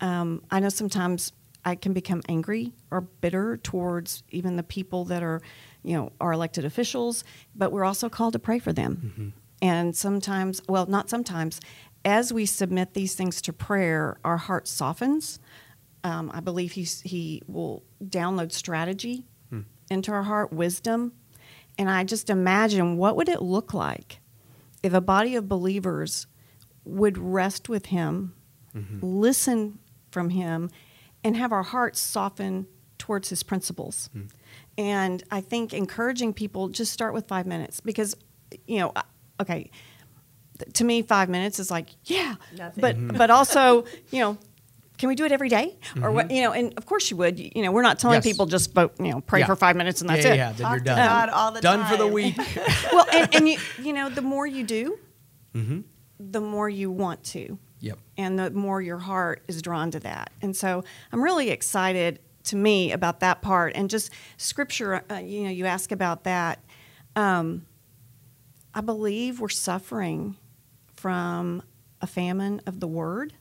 [0.01, 1.31] Um, I know sometimes
[1.63, 5.41] I can become angry or bitter towards even the people that are,
[5.83, 7.23] you know, our elected officials,
[7.55, 9.33] but we're also called to pray for them.
[9.61, 11.59] And sometimes, well, not sometimes,
[12.03, 15.39] as we submit these things to prayer, our heart softens.
[16.03, 19.27] Um, I believe he's, he will download strategy
[19.91, 21.13] into our heart, wisdom.
[21.77, 24.17] And I just imagine what would it look like
[24.83, 26.27] if a body of believers
[26.83, 28.33] would rest with him,
[28.75, 28.99] mm-hmm.
[29.01, 29.79] listen
[30.11, 30.69] from him,
[31.23, 32.67] and have our hearts soften
[32.97, 34.09] towards his principles.
[34.13, 34.21] Hmm.
[34.77, 38.15] And I think encouraging people just start with five minutes because,
[38.67, 38.93] you know,
[39.39, 39.69] okay,
[40.57, 42.81] th- to me, five minutes is like, yeah, Nothing.
[42.81, 43.17] but mm-hmm.
[43.17, 44.37] but also, you know,
[45.01, 46.29] can we do it every day or what?
[46.29, 47.39] You know, and of course you would.
[47.39, 48.23] You know, we're not telling Yes.
[48.23, 49.47] people just vote, you know, pray Yeah.
[49.47, 50.37] for five minutes and that's yeah, it.
[50.37, 50.97] yeah, then Talk you're to done.
[50.97, 52.37] God all the done for the week.
[52.93, 54.99] well, and, and you, you know, the more you do,
[56.19, 57.97] the more you want to, yep.
[58.15, 60.29] and the more your heart is drawn to that.
[60.43, 65.03] And so, I'm really excited to me about that part, and just scripture.
[65.09, 66.63] Uh, you know, you ask about that.
[67.15, 67.65] Um,
[68.75, 70.37] I believe we're suffering
[70.93, 71.63] from
[72.01, 73.40] a famine of the word Yes.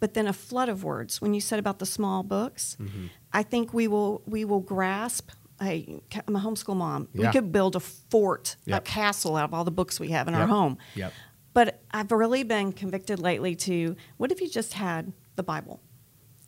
[0.00, 1.20] But then a flood of words.
[1.20, 3.06] When you said about the small books, Mm-hmm.
[3.32, 5.30] I think we will we will grasp.
[5.60, 7.08] Hey, I'm a homeschool mom.
[7.12, 7.26] Yeah.
[7.26, 10.34] We could build a fort, a castle out of all the books we have in
[10.34, 10.78] our home.
[10.96, 11.12] Yep.
[11.52, 15.80] But I've really been convicted lately to what if you just had the Bible?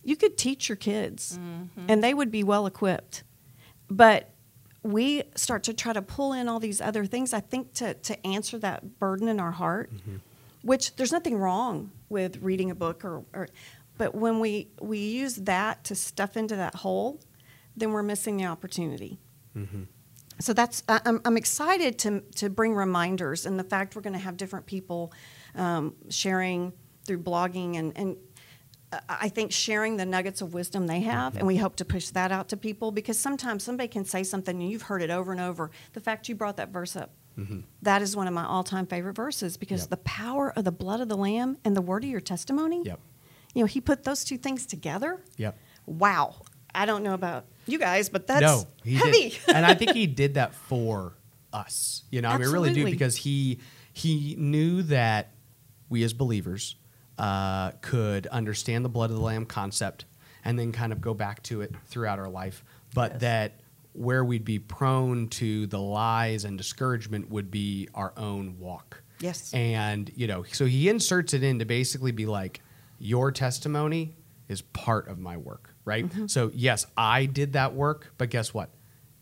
[0.02, 1.38] You could teach your kids,
[1.88, 3.22] and they would be well equipped.
[3.88, 4.30] But
[4.82, 7.32] we start to try to pull in all these other things.
[7.32, 9.90] I think to to answer that burden in our heart,
[10.62, 13.48] which there's nothing wrong with reading a book or, or
[13.98, 17.20] but when we we use that to stuff into that hole,
[17.76, 19.18] then we're missing the opportunity.
[20.40, 24.14] So that's I- I'm, I'm excited to to bring reminders and the fact we're going
[24.14, 25.12] to have different people
[25.54, 26.72] um, sharing
[27.06, 28.16] through blogging and and
[28.92, 32.10] I- I think sharing the nuggets of wisdom they have, and we hope to push
[32.10, 35.32] that out to people because sometimes somebody can say something and you've heard it over
[35.32, 35.70] and over.
[35.92, 37.10] The fact you brought that verse up,
[37.82, 39.90] that is one of my all-time favorite verses because Yep.
[39.90, 42.82] the power of the blood of the lamb and the word of your testimony.
[42.84, 43.00] Yep.
[43.54, 45.20] You know, he put those two things together.
[45.36, 45.56] Yep.
[45.86, 46.36] Wow.
[46.74, 49.30] I don't know about you guys, but that's no, he heavy.
[49.30, 51.12] did, and I think he did that for
[51.52, 52.04] us.
[52.10, 53.58] You know, I mean, really do because he
[53.92, 55.32] he knew that
[55.90, 56.76] we as believers
[57.18, 60.06] uh, could understand the blood of the lamb concept
[60.44, 62.64] and then kind of go back to it throughout our life,
[62.94, 63.20] but Yes.
[63.20, 63.60] that
[63.94, 69.02] where we'd be prone to the lies and discouragement would be our own walk.
[69.20, 69.52] Yes.
[69.52, 72.60] And, you know, so he inserts it in to basically be like,
[72.98, 74.16] your testimony
[74.48, 76.06] is part of my work, right?
[76.06, 76.26] Mm-hmm.
[76.26, 78.70] So, yes, I did that work, but guess what?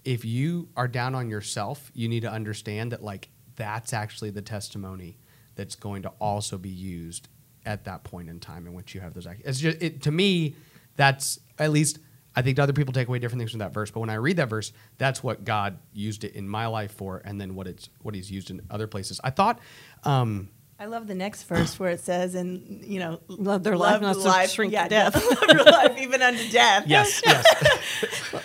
[0.04, 4.40] If you are down on yourself, you need to understand that, like, that's actually the
[4.42, 5.18] testimony
[5.56, 7.28] that's going to also be used
[7.66, 9.26] at that point in time in which you have those.
[9.26, 10.54] ac- It's just, it, to me,
[10.96, 11.98] that's at least.
[12.34, 14.36] I think other people take away different things from that verse, but when I read
[14.36, 17.88] that verse, that's what God used it in my life for, and then what it's
[18.02, 19.20] what He's used in other places.
[19.24, 19.58] I thought,
[20.04, 20.48] um,
[20.80, 24.16] I love the next verse where it says, and you know, Love their life, not
[24.16, 25.14] so shrink to yeah, death.
[25.42, 26.84] love your life even unto death.
[26.86, 27.44] yes, yes,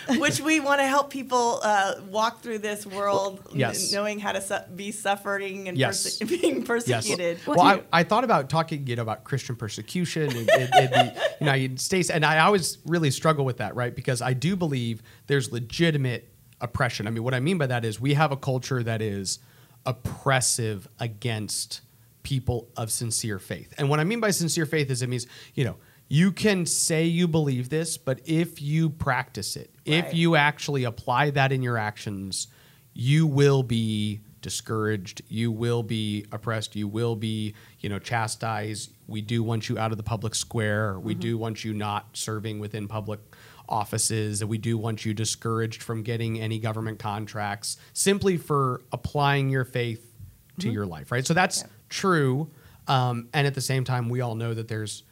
[0.18, 3.90] which we want to help people uh, walk through this world, n- Yes.
[3.90, 6.18] knowing how to su- be suffering and Yes.
[6.18, 6.66] perse- being yes.
[6.66, 7.38] persecuted.
[7.46, 11.04] Well, I, I thought about talking, you know, about Christian persecution and, and, and the
[11.40, 13.96] you know, United States, and I always really struggle with that, right?
[13.96, 16.28] Because I do believe there's legitimate
[16.60, 17.06] oppression.
[17.06, 19.38] I mean, what I mean by that is we have a culture that is
[19.86, 21.80] oppressive against
[22.26, 23.72] people of sincere faith.
[23.78, 25.76] And what I mean by sincere faith is it means, you know,
[26.08, 31.30] you can say you believe this, but if you practice it, if you actually apply
[31.30, 32.48] that in your actions,
[32.94, 38.90] you will be discouraged, you will be oppressed, you will be, you know, chastised.
[39.06, 41.20] We do want you out of the public square, we mm-hmm.
[41.20, 43.20] do want you not serving within public
[43.68, 44.44] offices.
[44.44, 50.12] We do want you discouraged from getting any government contracts simply for applying your faith
[50.58, 50.74] to mm-hmm.
[50.74, 51.26] your life, right?
[51.26, 51.68] So that's Yeah.
[51.88, 52.50] True.
[52.88, 55.02] Um, and at the same time, we all know that there's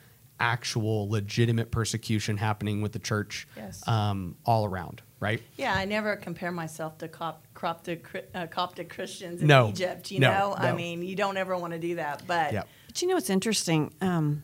[0.40, 3.87] actual legitimate persecution happening with the church Yes.
[3.88, 5.40] um, all around, right?
[5.56, 9.68] Yeah, I never compare myself to Cop, Coptic, uh, Coptic Christians in No.
[9.68, 10.10] Egypt.
[10.10, 12.22] You No, know, I mean, you don't ever want to do that.
[12.26, 12.62] But Yeah.
[12.88, 13.92] But you know what's interesting?
[14.00, 14.42] Um,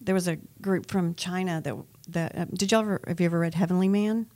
[0.00, 1.76] there was a group from China that
[2.08, 4.26] that uh, did you ever have you ever read Heavenly Man?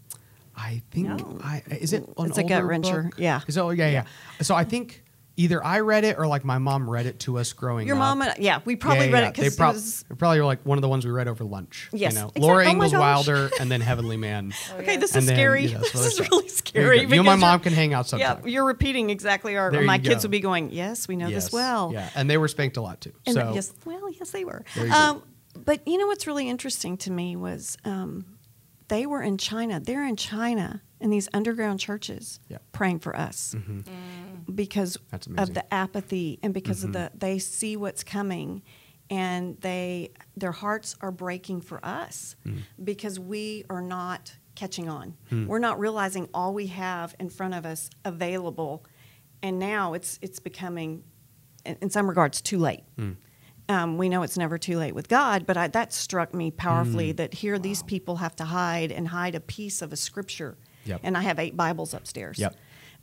[0.57, 1.39] I think No.
[1.43, 3.41] I is it an It's a gut wrencher, yeah.
[3.49, 4.05] Is it, oh yeah, yeah
[4.41, 5.03] So I think
[5.37, 7.89] either I read it or like my mom read it to us growing up.
[7.89, 8.01] Your up.
[8.01, 9.29] mom and yeah, we probably Yeah, yeah, read yeah.
[9.29, 11.29] it because they prob- it was probably were like one of the ones we read
[11.29, 11.89] over lunch.
[11.93, 12.93] Yes, you know, exact- Laura oh Ingalls.
[12.93, 14.53] Wilder and then Heavenly Man.
[14.73, 14.97] Oh, okay.
[14.97, 15.67] This is then, scary.
[15.67, 17.01] you know, so this is really scary.
[17.01, 17.15] you, go.
[17.15, 18.41] you and my mom can hang out sometime.
[18.45, 19.71] Yeah, you're repeating exactly our.
[19.71, 20.29] There my kids go.
[20.29, 20.71] will be going.
[20.73, 21.45] Yes, we know Yes.
[21.45, 21.91] this well.
[21.93, 23.13] Yeah, and they were spanked a lot too.
[23.27, 24.65] And so yes, well, yes, they were.
[24.75, 24.97] There you go.
[24.99, 25.23] Um,
[25.65, 28.27] but you know what's really interesting to me was um,
[28.89, 29.81] they were in China.
[29.81, 32.59] They're in China in these underground churches Yeah.
[32.73, 33.85] praying for us Mhm.
[34.55, 34.97] because
[35.37, 36.93] of the apathy and because of Mhm.
[36.95, 38.63] the they see what's coming
[39.11, 42.63] and they their hearts are breaking for us Mm.
[42.83, 45.17] because we are not catching on.
[45.29, 45.47] Hmm.
[45.47, 48.85] We're not realizing all we have in front of us available
[49.43, 51.05] and now it's it's becoming
[51.65, 52.85] in, in some regards too late.
[53.69, 53.75] Mm.
[53.75, 57.13] Um, we know it's never too late with God, but I, that struck me powerfully
[57.13, 57.17] Mm.
[57.17, 60.57] that here these people have to hide and hide a piece of a scripture.
[60.85, 61.01] Yep.
[61.03, 62.39] And I have eight Bibles upstairs.
[62.39, 62.55] Yep.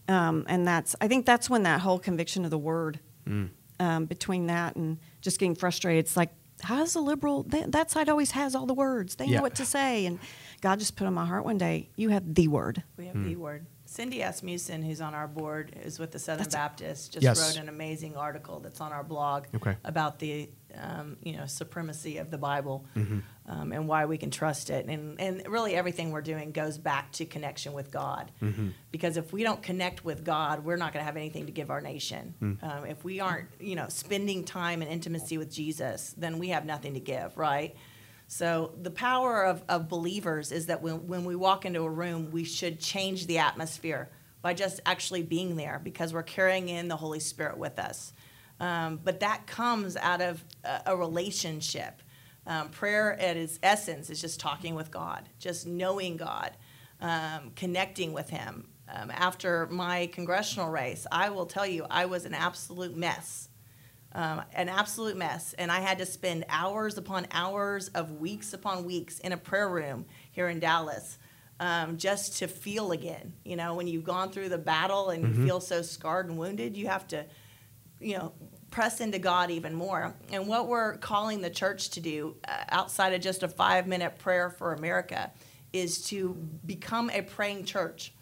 [0.08, 3.49] Um, and that's, I think that's when that whole conviction of the word, Mm.
[3.80, 6.30] um, between that and just getting frustrated, it's like,
[6.62, 9.15] how does the liberal, that, that side always has all the words.
[9.15, 9.38] They Yeah.
[9.38, 10.06] know what to say.
[10.06, 10.19] And
[10.62, 12.84] God just put on my heart one day, you have the word.
[12.97, 13.23] We have Hmm.
[13.26, 13.65] the word.
[13.93, 17.13] Cindy Asmussen, who's on our board, is with the Southern That's- Baptist.
[17.13, 17.39] Just Yes.
[17.39, 19.77] wrote an amazing article that's on our blog Okay.
[19.84, 23.21] about the um, you know supremacy of the Bible Mhm.
[23.45, 24.88] um, and why we can trust it.
[24.88, 28.32] And and really everything we're doing goes back to connection with God.
[28.41, 28.73] Mhm.
[28.91, 31.69] Because if we don't connect with God, we're not going to have anything to give
[31.69, 32.34] our nation.
[32.41, 32.63] Mm.
[32.63, 36.65] Um, if we aren't you know spending time and intimacy with Jesus, then we have
[36.65, 37.75] nothing to give, right?
[38.34, 42.32] So the power of, of believers is that when, when we walk into a room,
[42.32, 44.10] we should change the atmosphere
[44.41, 48.12] by just actually being there because we're carrying in the Holy Spirit with us.
[48.60, 52.02] Um, but that comes out of a, a relationship.
[52.48, 56.58] Um, prayer at its essence is just talking with God, just knowing God,
[57.02, 58.67] um, connecting with Him.
[58.91, 63.50] Um, after my congressional race, I will tell you, I was an absolute mess
[64.13, 65.54] um, an absolute mess.
[65.54, 69.69] And I had to spend hours upon hours of weeks upon weeks in a prayer
[69.69, 71.17] room here in Dallas
[71.60, 73.34] um, just to feel again.
[73.43, 76.76] You know, when you've gone through the battle and you feel so scarred and wounded,
[76.76, 77.26] you have to,
[77.99, 78.34] you know,
[78.69, 80.15] press into God even more.
[80.32, 84.17] And what we're calling the church to do uh, outside of just a five minute
[84.17, 85.32] prayer for America
[85.71, 86.34] is to
[86.65, 88.13] become a praying church.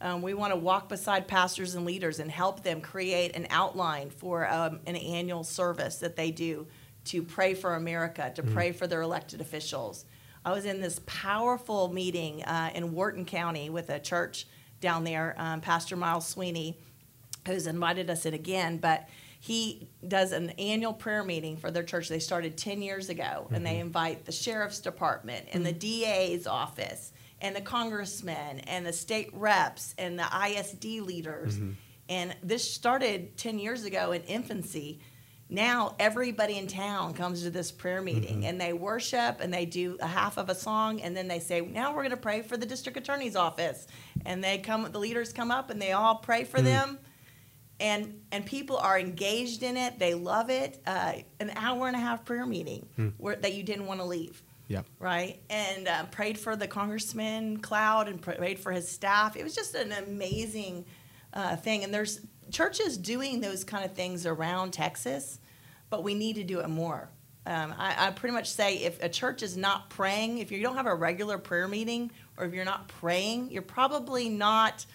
[0.00, 4.10] Um, we want to walk beside pastors and leaders and help them create an outline
[4.10, 6.66] for um, an annual service that they do
[7.06, 10.04] to pray for America, to pray for their elected officials.
[10.44, 14.46] I was in this powerful meeting uh, in Wharton County with a church
[14.80, 16.78] down there, um, Pastor Miles Sweeney,
[17.46, 19.06] who's invited us in again, but
[19.38, 22.08] he does an annual prayer meeting for their church.
[22.08, 27.12] They started 10 years ago, and they invite the sheriff's department and the DA's office
[27.40, 31.56] and the congressmen and the state reps and the ISD leaders.
[31.56, 31.72] Mm-hmm.
[32.08, 35.00] And this started 10 years ago in infancy.
[35.48, 38.44] Now everybody in town comes to this prayer meeting mm-hmm.
[38.44, 41.60] and they worship and they do a half of a song and then they say,
[41.60, 43.88] "Now we're going to pray for the district attorney's office."
[44.24, 46.64] And they come the leaders come up and they all pray for mm.
[46.64, 46.98] them
[47.80, 49.98] and and people are engaged in it.
[49.98, 50.80] They love it.
[50.86, 53.08] Uh, an hour and a half prayer meeting hmm.
[53.16, 54.86] where, that you didn't want to leave, Yep.
[55.00, 55.40] right?
[55.50, 59.36] And uh, prayed for the congressman Cloud and prayed for his staff.
[59.36, 60.84] It was just an amazing
[61.34, 61.82] uh, thing.
[61.82, 62.20] And there's
[62.52, 65.40] churches doing those kind of things around Texas,
[65.90, 67.10] but we need to do it more.
[67.46, 70.76] Um, I, I pretty much say if a church is not praying, if you don't
[70.76, 74.86] have a regular prayer meeting, or if you're not praying, you're probably not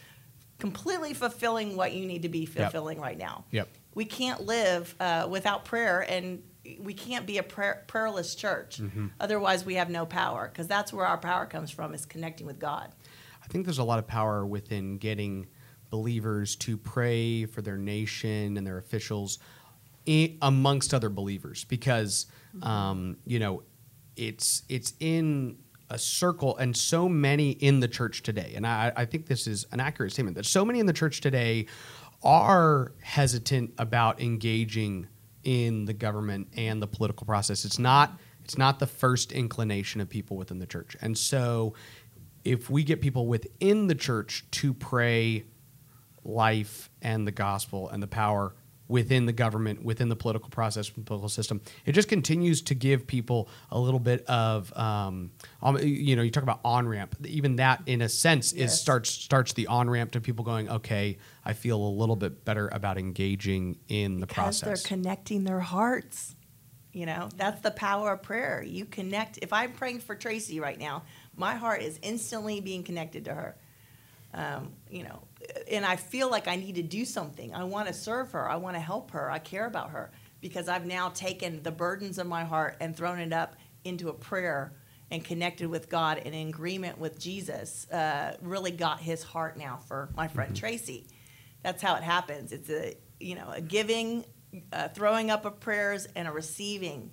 [0.57, 3.43] completely fulfilling what you need to be fulfilling right now.
[3.51, 3.67] Yep.
[3.93, 6.43] We can't live uh, without prayer, and
[6.80, 8.82] we can't be a prayer, prayerless church.
[9.20, 12.59] Otherwise, we have no power, because that's where our power comes from: is connecting with
[12.59, 12.91] God.
[13.43, 15.47] I think there's a lot of power within getting
[15.91, 19.38] believers to pray for their nation and their officials
[20.07, 22.26] i- amongst other believers because
[22.63, 23.61] um, you know
[24.18, 25.57] it's it's in
[25.91, 29.66] a circle and so many in the church today and I, I think this is
[29.72, 31.68] an accurate statement that so many in the church today
[32.24, 35.07] are hesitant about engaging
[35.46, 37.64] in the government and the political process.
[37.64, 40.96] It's not it's not the first inclination of people within the church.
[41.02, 41.74] And so
[42.43, 45.46] if we get people within the church to pray
[46.24, 48.54] life and the gospel and the power
[48.88, 53.07] within the government, within the political process, the political system, it just continues to give
[53.07, 55.31] people a little bit of, um,
[55.61, 57.15] um, you know, you talk about on ramp.
[57.25, 61.17] Even that, in a sense, is starts starts the on ramp to people going, okay,
[61.43, 64.83] I feel a little bit better about engaging in the because process.
[64.83, 66.36] they're connecting their hearts.
[66.93, 68.63] You know, that's the power of prayer.
[68.65, 69.39] You connect.
[69.41, 71.03] If I'm praying for Trayce right now,
[71.36, 73.55] my heart is instantly being connected to her.
[74.33, 75.23] Um, you know,
[75.70, 77.54] and I feel like I need to do something.
[77.54, 78.50] I want to serve her.
[78.50, 79.30] I want to help her.
[79.30, 83.20] I care about her because I've now taken the burdens of my heart and thrown
[83.20, 84.74] it up into a prayer
[85.12, 87.89] and connected with God and in agreement with Jesus.
[87.89, 91.06] Uh, really got his heart now for my friend Trayce.
[91.64, 92.52] That's how it happens.
[92.52, 94.26] It's a you know a giving,
[94.72, 97.12] uh, throwing up of prayers, and a receiving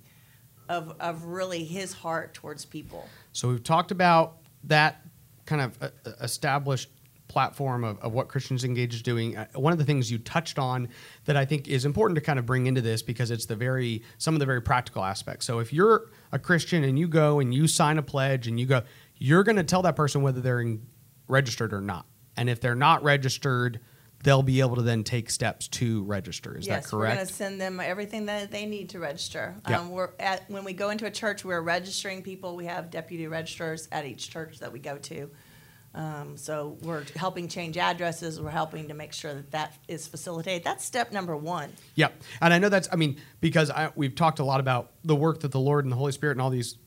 [0.68, 3.08] of of really his heart towards people.
[3.32, 5.02] So we've talked about that
[5.46, 6.90] kind of uh, established
[7.32, 9.36] platform of, of what Christians Engage is doing.
[9.36, 10.88] Uh, one of the things you touched on
[11.24, 14.02] that I think is important to kind of bring into this because it's the very
[14.18, 15.46] some of the very practical aspects.
[15.46, 18.66] So if you're a Christian and you go and you sign a pledge and you
[18.66, 18.82] go,
[19.16, 20.86] you're going to tell that person whether they're in,
[21.26, 22.06] registered or not.
[22.36, 23.80] And if they're not registered,
[24.22, 26.56] they'll be able to then take steps to register.
[26.56, 27.28] Is yes, that we're going correct?
[27.28, 29.56] to send them everything that they need to register.
[29.68, 29.80] Yeah.
[29.80, 32.56] Um, we're at when we go into a church, we're registering people.
[32.56, 35.30] We have deputy registrars at each church that we go to.
[35.94, 38.40] Um, so we're helping change addresses.
[38.40, 40.64] We're helping to make sure that that is facilitated.
[40.64, 41.70] That's step number one.
[41.94, 42.08] Yeah,
[42.40, 42.88] and I know that's.
[42.90, 45.92] I mean, because I, we've talked a lot about the work that the Lord and
[45.92, 46.78] the Holy Spirit and all these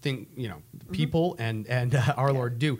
[0.00, 2.78] thing, you know, people and and uh, our Lord do,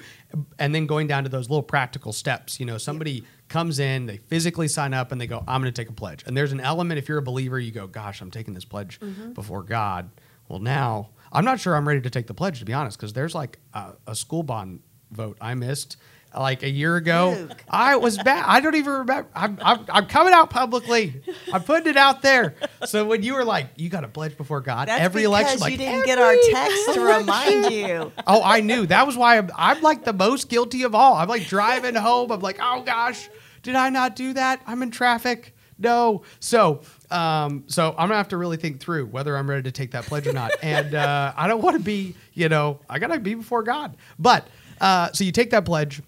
[0.59, 2.61] and then going down to those little practical steps.
[2.61, 5.83] You know, somebody comes in, they physically sign up, and they go, "I'm going to
[5.83, 6.99] take a pledge." And there's an element.
[6.99, 9.01] If you're a believer, you go, "Gosh, I'm taking this pledge
[9.35, 10.11] before God."
[10.49, 13.13] Well, now I'm not sure I'm ready to take the pledge, to be honest, because
[13.13, 14.81] there's like a, a school bond
[15.11, 15.97] vote I missed.
[16.37, 17.65] Like a year ago, Luke.
[17.71, 18.45] I was bad.
[18.47, 19.27] I don't even remember.
[19.35, 21.23] I'm, I'm, I'm coming out publicly.
[21.51, 22.57] I'm putting it out there.
[22.85, 25.61] So when you were like, you got to pledge before God That's every election, you
[25.61, 28.13] like, didn't get our text to remind you.
[28.27, 28.85] Oh, I knew.
[28.85, 31.15] That was why I'm, I'm like the most guilty of all.
[31.15, 32.31] I'm like driving home.
[32.31, 33.31] I'm like, oh gosh,
[33.63, 34.61] did I not do that?
[34.67, 35.57] I'm in traffic.
[35.79, 36.23] No.
[36.41, 39.93] So, um, so I'm gonna have to really think through whether I'm ready to take
[39.93, 40.53] that pledge or not.
[40.63, 43.97] And uh, I don't want to be, you know, I gotta be before God.
[44.19, 44.47] But
[44.81, 46.03] uh, so you take that pledge.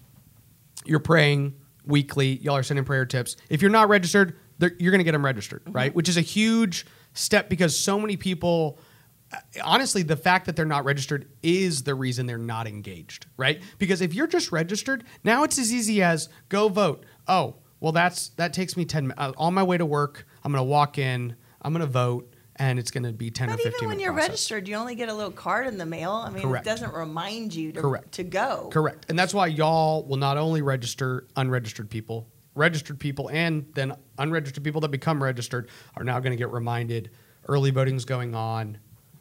[0.85, 1.55] You're praying
[1.85, 2.37] weekly.
[2.37, 3.35] Y'all are sending prayer tips.
[3.49, 4.37] If you're not registered,
[4.79, 5.93] you're gonna get them registered, right?
[5.93, 8.79] Which is a huge step because so many people
[9.63, 13.61] honestly, the fact that they're not registered is the reason they're not engaged, right?
[13.77, 17.05] Because if you're just registered, now it's as easy as go vote.
[17.27, 19.13] Oh, well, that's that takes me ten.
[19.17, 22.91] Uh, on my way to work, I'm gonna walk in, I'm gonna vote, and it's
[22.91, 23.75] gonna be ten or But fifteen.
[23.79, 24.29] even when you're process.
[24.29, 26.11] registered, you only get a little card in the mail.
[26.11, 26.65] I mean, Correct.
[26.65, 28.11] it doesn't remind you to, Correct.
[28.13, 28.69] to go.
[28.71, 29.05] Correct.
[29.09, 34.63] And that's why y'all will not only register unregistered people, registered people, and then unregistered
[34.63, 37.09] people that become registered are now going to get reminded
[37.47, 38.77] early voting's going on,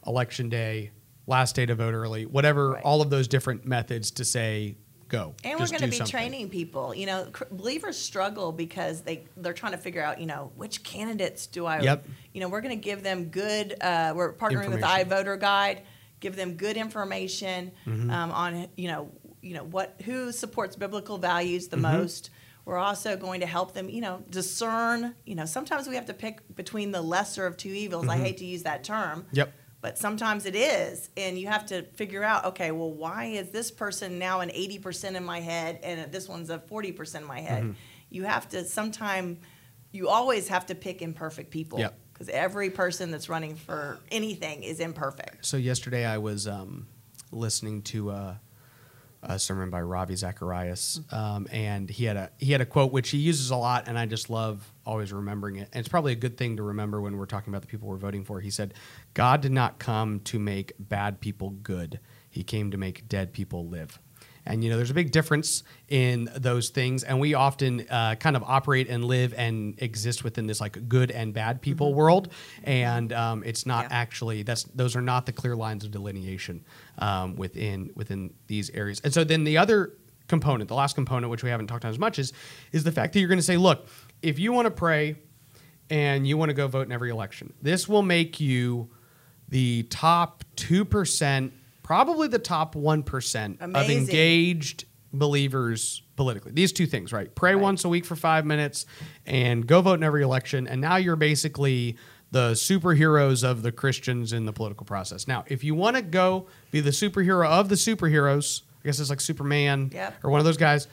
[0.07, 0.91] election day,
[1.27, 2.83] last day to vote early, whatever, Right.
[2.85, 4.77] all of those different methods to say
[5.09, 5.35] go.
[5.45, 6.11] And Just we're going to be something.
[6.11, 6.95] training people.
[6.95, 10.83] You know, cr- believers struggle because they they're trying to figure out, you know, which
[10.83, 11.81] candidates do I?
[11.81, 12.07] Yep.
[12.35, 13.77] You know, we're going to give them good.
[13.81, 15.83] Uh, we're partnering with iVoter Guide.
[16.21, 18.11] Give them good information Mm-hmm.
[18.11, 21.99] um, on you know you know what who supports biblical values the Mm-hmm.
[21.99, 22.31] most.
[22.65, 25.15] We're also going to help them, you know, discern.
[25.25, 28.09] You know, sometimes we have to pick between the lesser of two evils.
[28.09, 29.21] I hate to use that term.
[29.23, 29.37] Mm-hmm.
[29.37, 29.53] Yep.
[29.81, 33.71] But sometimes it is, and you have to figure out, okay, well, why is this
[33.71, 37.63] person now an 80% in my head and this one's a 40% in my head?
[37.63, 37.73] Mm-hmm.
[38.11, 39.39] You have to sometime,
[39.93, 41.79] you always have to pick imperfect people.
[41.79, 41.97] Yep.
[42.13, 45.47] Because every person that's running for anything is imperfect.
[45.47, 46.89] So yesterday I was um,
[47.31, 48.35] listening to uh,
[49.23, 53.11] a sermon by Ravi Zacharias, um, and he had a he had a quote which
[53.11, 55.69] he uses a lot, and I just love always remembering it.
[55.73, 57.97] And it's probably a good thing to remember when we're talking about the people we're
[57.97, 58.41] voting for.
[58.41, 58.75] He said,
[59.15, 62.01] "God did not come to make bad people good;
[62.31, 63.99] He came to make dead people live."
[64.49, 68.35] And you know, there's a big difference in those things, and we often uh, kind
[68.35, 72.33] of operate and live and exist within this like good and bad people world,
[72.65, 73.89] and um, it's not Yeah.
[74.03, 76.65] actually that's those are not the clear lines of delineation
[76.99, 79.01] um, within within these areas.
[79.05, 79.93] And so then the other
[80.27, 82.33] component, the last component, which we haven't talked about as much, is
[82.73, 83.87] is the fact that you're going to say, look,
[84.23, 85.17] if you want to pray
[85.91, 88.91] and you want to go vote in every election, this will make you
[89.49, 91.53] the top two percent,
[91.89, 96.53] probably the top one percent of engaged believers politically.
[96.53, 97.35] These two things, right?
[97.35, 97.63] Pray Right.
[97.63, 98.85] once a week for five minutes
[99.25, 100.69] and go vote in every election.
[100.69, 101.97] And now you're basically
[102.31, 105.27] the superheroes of the Christians in the political process.
[105.27, 109.09] Now, if you want to go be the superhero of the superheroes I guess it's
[109.11, 110.15] like Superman Yep.
[110.23, 110.89] or one of those guys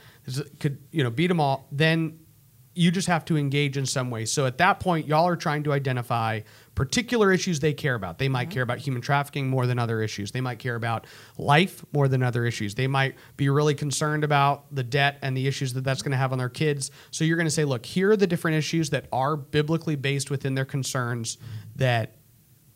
[0.62, 1.68] could you know beat them all.
[1.74, 2.20] Then
[2.76, 4.26] you just have to engage in some way.
[4.26, 6.42] So at that point, y'all are trying to identify
[6.76, 8.18] particular issues they care about.
[8.18, 8.54] They might mm-hmm.
[8.54, 10.34] care about human trafficking more than other issues.
[10.34, 11.08] They might care about
[11.38, 12.76] life more than other issues.
[12.76, 16.18] They might be really concerned about the debt and the issues that that's going to
[16.18, 16.92] have on their kids.
[17.12, 20.30] So you're going to say, look, here are the different issues that are biblically based
[20.30, 21.38] within their concerns
[21.78, 22.18] that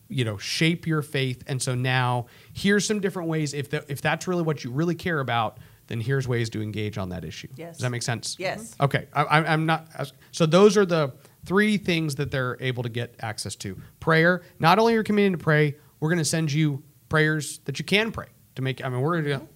[0.08, 4.02] you know shape your faith and so now here's some different ways if the, if
[4.02, 5.58] that's really what you really care about
[5.90, 7.76] then here's ways to engage on that issue Yes.
[7.76, 8.70] does that make sense Yes.
[8.72, 8.84] Mm-hmm.
[8.84, 9.88] okay I, i'm not
[10.30, 11.12] so those are the
[11.44, 15.32] three things that they're able to get access to prayer not only are you committing
[15.32, 18.88] to pray we're going to send you prayers that you can pray to make i
[18.88, 19.46] mean we're going to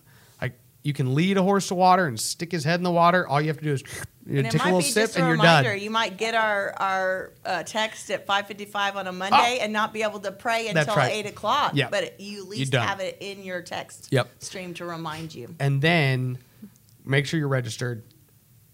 [0.84, 3.40] you can lead a horse to water and stick his head in the water all
[3.40, 3.82] you have to do is
[4.26, 5.70] you know, take a might little be sip just a and you're reminder.
[5.70, 9.58] done You might get our our uh, text at five fifty five on a Monday
[9.60, 11.12] and not be able to pray until right.
[11.12, 11.72] eight o'clock.
[11.74, 11.88] Yeah.
[11.90, 14.30] But you at least have it in your text Yep.
[14.42, 15.54] stream to remind you.
[15.58, 16.38] and then
[17.04, 18.02] make sure you're registered,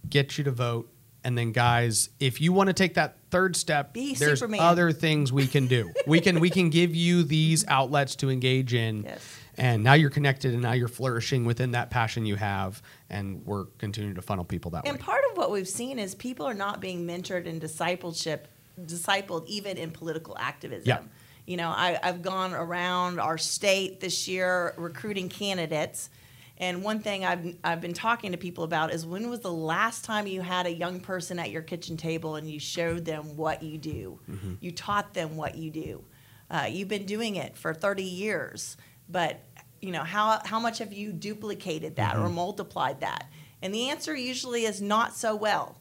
[0.09, 0.89] get you to vote,
[1.25, 4.61] and then guys, if you want to take that third step, Be there's Superman.
[4.61, 5.93] other things we can do.
[6.07, 9.03] we can we can give you these outlets to engage in.
[9.03, 9.37] Yes.
[9.61, 12.81] And now you're connected and now you're flourishing within that passion you have
[13.11, 14.91] and we're continuing to funnel people that And way.
[14.93, 18.49] And part of what we've seen is people are not being mentored in discipleship,
[18.81, 20.87] discipled even in political activism.
[20.87, 21.01] Yeah.
[21.47, 26.09] You know, I, I've gone around our state this year recruiting candidates.
[26.57, 30.07] And one thing I've, I've been talking to people about is when was the last
[30.07, 33.63] time you had a young person at your kitchen table and you showed them what
[33.63, 34.21] you do?
[34.61, 36.05] You taught them what you do.
[36.51, 38.77] Uh, you've been doing it for 30 years,
[39.09, 39.41] but
[39.81, 43.31] you know how, how much have you duplicated that or multiplied that?
[43.63, 45.77] And the answer usually is not so well,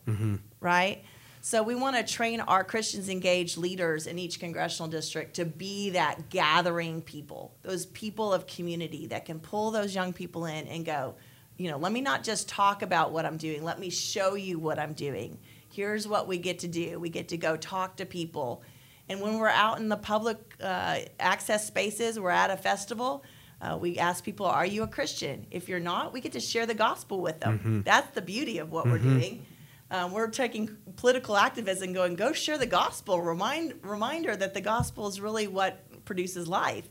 [0.60, 1.04] right?
[1.41, 5.91] So we want to train our Christians engaged leaders in each congressional district to be
[5.91, 10.86] that gathering people, those people of community that can pull those young people in and
[10.86, 11.16] go,
[11.56, 14.60] you know, let me not just talk about what I'm doing, let me show you
[14.60, 15.39] what I'm doing.
[15.72, 17.00] Here's what we get to do.
[17.00, 18.64] We get to go talk to people.
[19.08, 23.24] And when we're out in the public uh, access spaces, we're at a festival,
[23.62, 25.45] uh, we ask people, Are you a Christian?
[25.51, 27.60] If you're not, we get to share the gospel with them.
[27.86, 29.45] That's the beauty of what we're doing.
[29.91, 33.22] Um, we're taking political activism, going, go share the gospel.
[33.22, 36.88] Remind reminder that the gospel is really what produces life.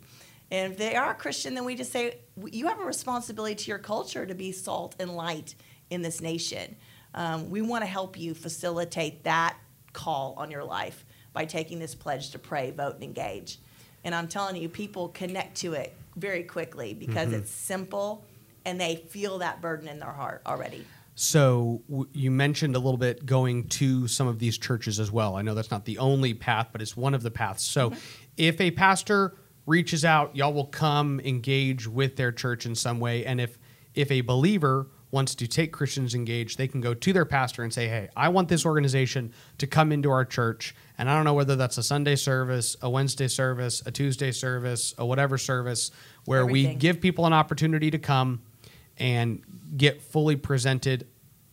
[0.51, 2.19] And if they are a Christian, then we just say
[2.51, 5.55] you have a responsibility to your culture to be salt and light
[5.91, 6.75] in this nation.
[7.15, 9.57] Um, we want to help you facilitate that
[9.93, 13.59] call on your life by taking this pledge to pray, vote, and engage.
[14.05, 17.39] And I'm telling you, people connect to it very quickly because mm-hmm.
[17.39, 18.27] it's simple
[18.65, 20.85] and they feel that burden in their heart already.
[21.15, 25.37] So w- you mentioned a little bit going to some of these churches as well.
[25.37, 27.65] I know that's not the only path, but it's one of the paths.
[27.65, 27.99] So mm-hmm.
[28.37, 33.25] if a pastor reaches out, y'all will come engage with their church in some way.
[33.25, 33.59] And if
[33.95, 37.73] if a believer wants to take Christians engaged, they can go to their pastor and
[37.73, 41.35] say, "Hey, I want this organization to come into our church." And I don't know
[41.35, 45.91] whether that's a Sunday service, a Wednesday service, a Tuesday service, a whatever service
[46.25, 48.43] where we give people an opportunity to come
[48.99, 49.43] and
[49.77, 51.07] get fully presented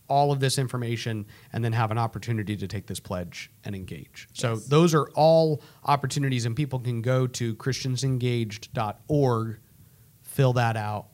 [0.08, 4.28] all of this information and then have an opportunity to take this pledge and engage.
[4.34, 9.58] So those are all opportunities and people can go to christiansengaged.org,
[10.22, 11.08] fill that out,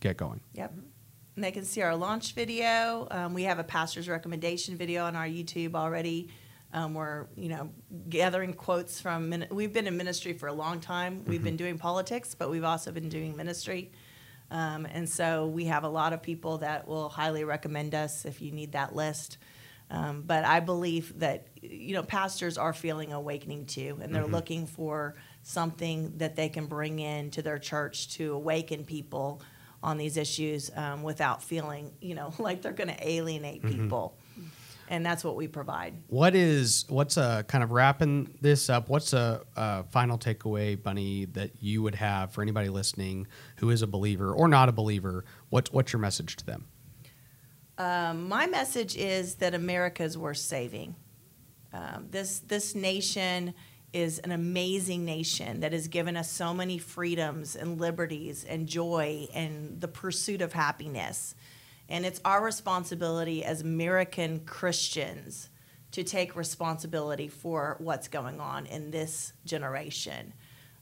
[0.00, 0.40] get going.
[0.54, 0.72] Yep.
[1.34, 3.08] And they can see our launch video.
[3.10, 6.28] Um, we have a pastor's recommendation video on our YouTube already.
[6.74, 7.70] Um, we're, you know,
[8.08, 9.28] gathering quotes from.
[9.30, 11.24] Min- we've been in ministry for a long time.
[11.26, 13.92] We've been doing politics, but we've also been doing ministry.
[14.50, 18.42] Um, and so we have a lot of people that will highly recommend us if
[18.42, 19.38] you need that list.
[19.90, 24.66] Um, but I believe that you know pastors are feeling awakening too, and they're looking
[24.66, 29.42] for something that they can bring in to their church to awaken people
[29.82, 34.16] on these issues um, without feeling you know like they're going to alienate people,
[34.88, 35.94] and that's what we provide.
[36.08, 38.88] What is what's a kind of wrapping this up?
[38.88, 43.26] What's a, a final takeaway, Bunni, that you would have for anybody listening
[43.56, 45.24] who is a believer or not a believer?
[45.50, 46.66] What's what's your message to them?
[47.78, 50.94] Um, my message is that America is worth saving.
[51.72, 53.54] Um, this this nation
[53.92, 59.26] is an amazing nation that has given us so many freedoms and liberties and joy
[59.34, 61.34] and the pursuit of happiness.
[61.88, 65.50] And it's our responsibility as American Christians
[65.90, 70.32] to take responsibility for what's going on in this generation.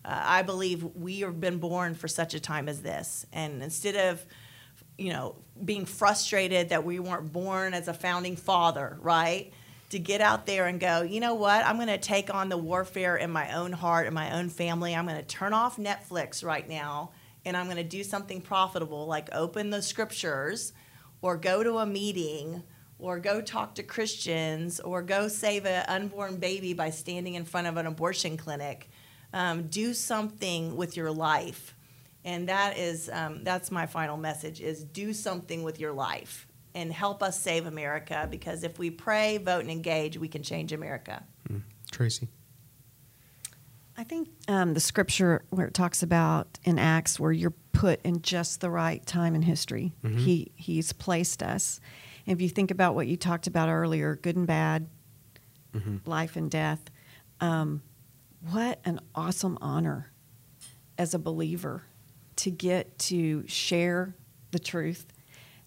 [0.05, 3.27] Uh, I believe we have been born for such a time as this.
[3.33, 4.25] And instead of
[5.01, 5.35] you know,
[5.65, 9.51] being frustrated that we weren't born as a founding father, right?
[9.91, 11.67] To get out there and go, you know what?
[11.67, 14.95] I'm going to take on the warfare in my own heart and my own family.
[14.95, 17.11] I'm going to turn off Netflix right now
[17.45, 20.73] and I'm going to do something profitable, like open the scriptures,
[21.23, 22.63] or go to a meeting,
[22.99, 27.67] or go talk to Christians, or go save an unborn baby by standing in front
[27.67, 28.91] of an abortion clinic.
[29.33, 31.75] Um, do something with your life,
[32.25, 36.93] and that is um, that's my final message: is do something with your life and
[36.93, 38.29] help us save America.
[38.31, 41.23] Because if we pray, vote, and engage, we can change America.
[41.49, 41.63] Mm.
[41.93, 42.27] Trayce.
[43.97, 48.23] I think um, the scripture where it talks about in Acts where you're put in
[48.23, 49.93] just the right time in history.
[50.03, 50.19] Mm-hmm.
[50.19, 51.81] He he's placed us.
[52.27, 54.89] And if you think about what you talked about earlier, good and bad,
[55.73, 55.99] Mm-hmm.
[56.11, 56.81] life and death,
[57.41, 57.81] um,
[58.51, 60.11] what an awesome honor
[60.99, 61.85] as a believer
[62.37, 64.17] to get to share
[64.51, 65.07] the truth,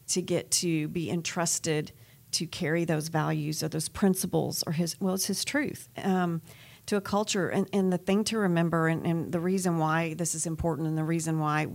[0.07, 1.91] to get to be entrusted
[2.31, 5.89] to carry those values or those principles or his well, it's his truth.
[5.97, 6.41] Um,
[6.87, 7.49] to a culture.
[7.49, 10.97] And, and the thing to remember, and, and the reason why this is important, and
[10.97, 11.67] the reason why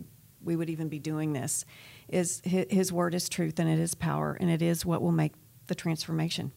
[0.43, 1.65] we would even be doing this,
[2.09, 5.13] is his, his word is truth and it is power and it is what will
[5.13, 5.33] make
[5.67, 6.53] the transformation.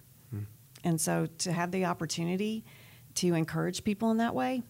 [0.84, 2.66] And so to have the opportunity
[3.16, 4.64] to encourage people in that way,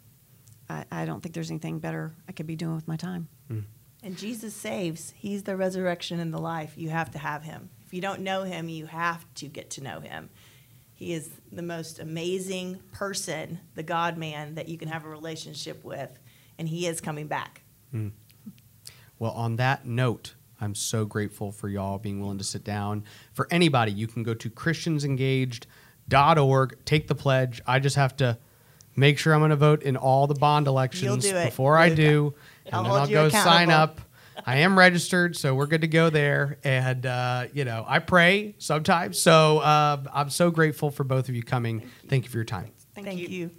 [0.70, 3.28] I, I don't think there's anything better I could be doing with my time.
[4.04, 5.14] And Jesus saves.
[5.16, 6.74] He's the resurrection and the life.
[6.76, 7.70] You have to have him.
[7.86, 10.30] If you don't know him, you have to get to know him.
[10.94, 15.84] He is the most amazing person, the God man that you can have a relationship
[15.84, 16.10] with,
[16.58, 17.64] and he is coming back.
[17.92, 18.12] Hmm.
[19.20, 23.04] Well, on that note, I'm so grateful for y'all being willing to sit down.
[23.34, 27.62] For anybody, you can go to christiansengaged.org, take the pledge.
[27.66, 28.38] I just have to
[28.96, 32.02] make sure I'm going to vote in all the bond elections before I Luca.
[32.02, 32.34] do.
[32.66, 34.02] And I'll then I'll go sign up.
[34.46, 36.58] I am registered, so we're good to go there.
[36.64, 39.20] And, uh, you know, I pray sometimes.
[39.20, 41.90] So uh, I'm so grateful for both of you coming.
[42.08, 42.72] Thank you for your time.
[42.96, 43.52] Thank, you.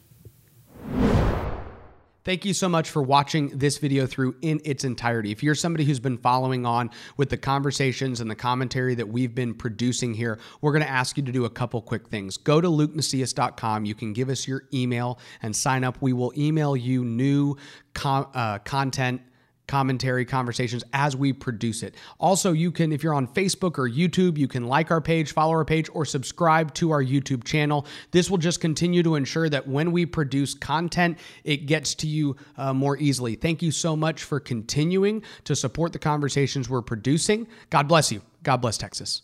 [2.24, 5.32] Thank you so much for watching this video through in its entirety.
[5.32, 9.34] If you're somebody who's been following on with the conversations and the commentary that we've
[9.34, 12.36] been producing here, we're going to ask you to do a couple quick things.
[12.36, 13.86] Go to lukemacias.com.
[13.86, 15.98] You can give us your email and sign up.
[16.00, 17.56] We will email you new
[18.04, 19.22] uh, content
[19.66, 21.94] commentary conversations as we produce it.
[22.18, 25.52] Also, you can, if you're on Facebook or YouTube, you can like our page, follow
[25.52, 27.86] our page, or subscribe to our YouTube channel.
[28.10, 32.36] This will just continue to ensure that when we produce content, it gets to you
[32.56, 33.34] uh, more easily.
[33.34, 37.46] Thank you so much for continuing to support the conversations we're producing.
[37.70, 38.22] God bless you.
[38.42, 39.22] God bless Texas.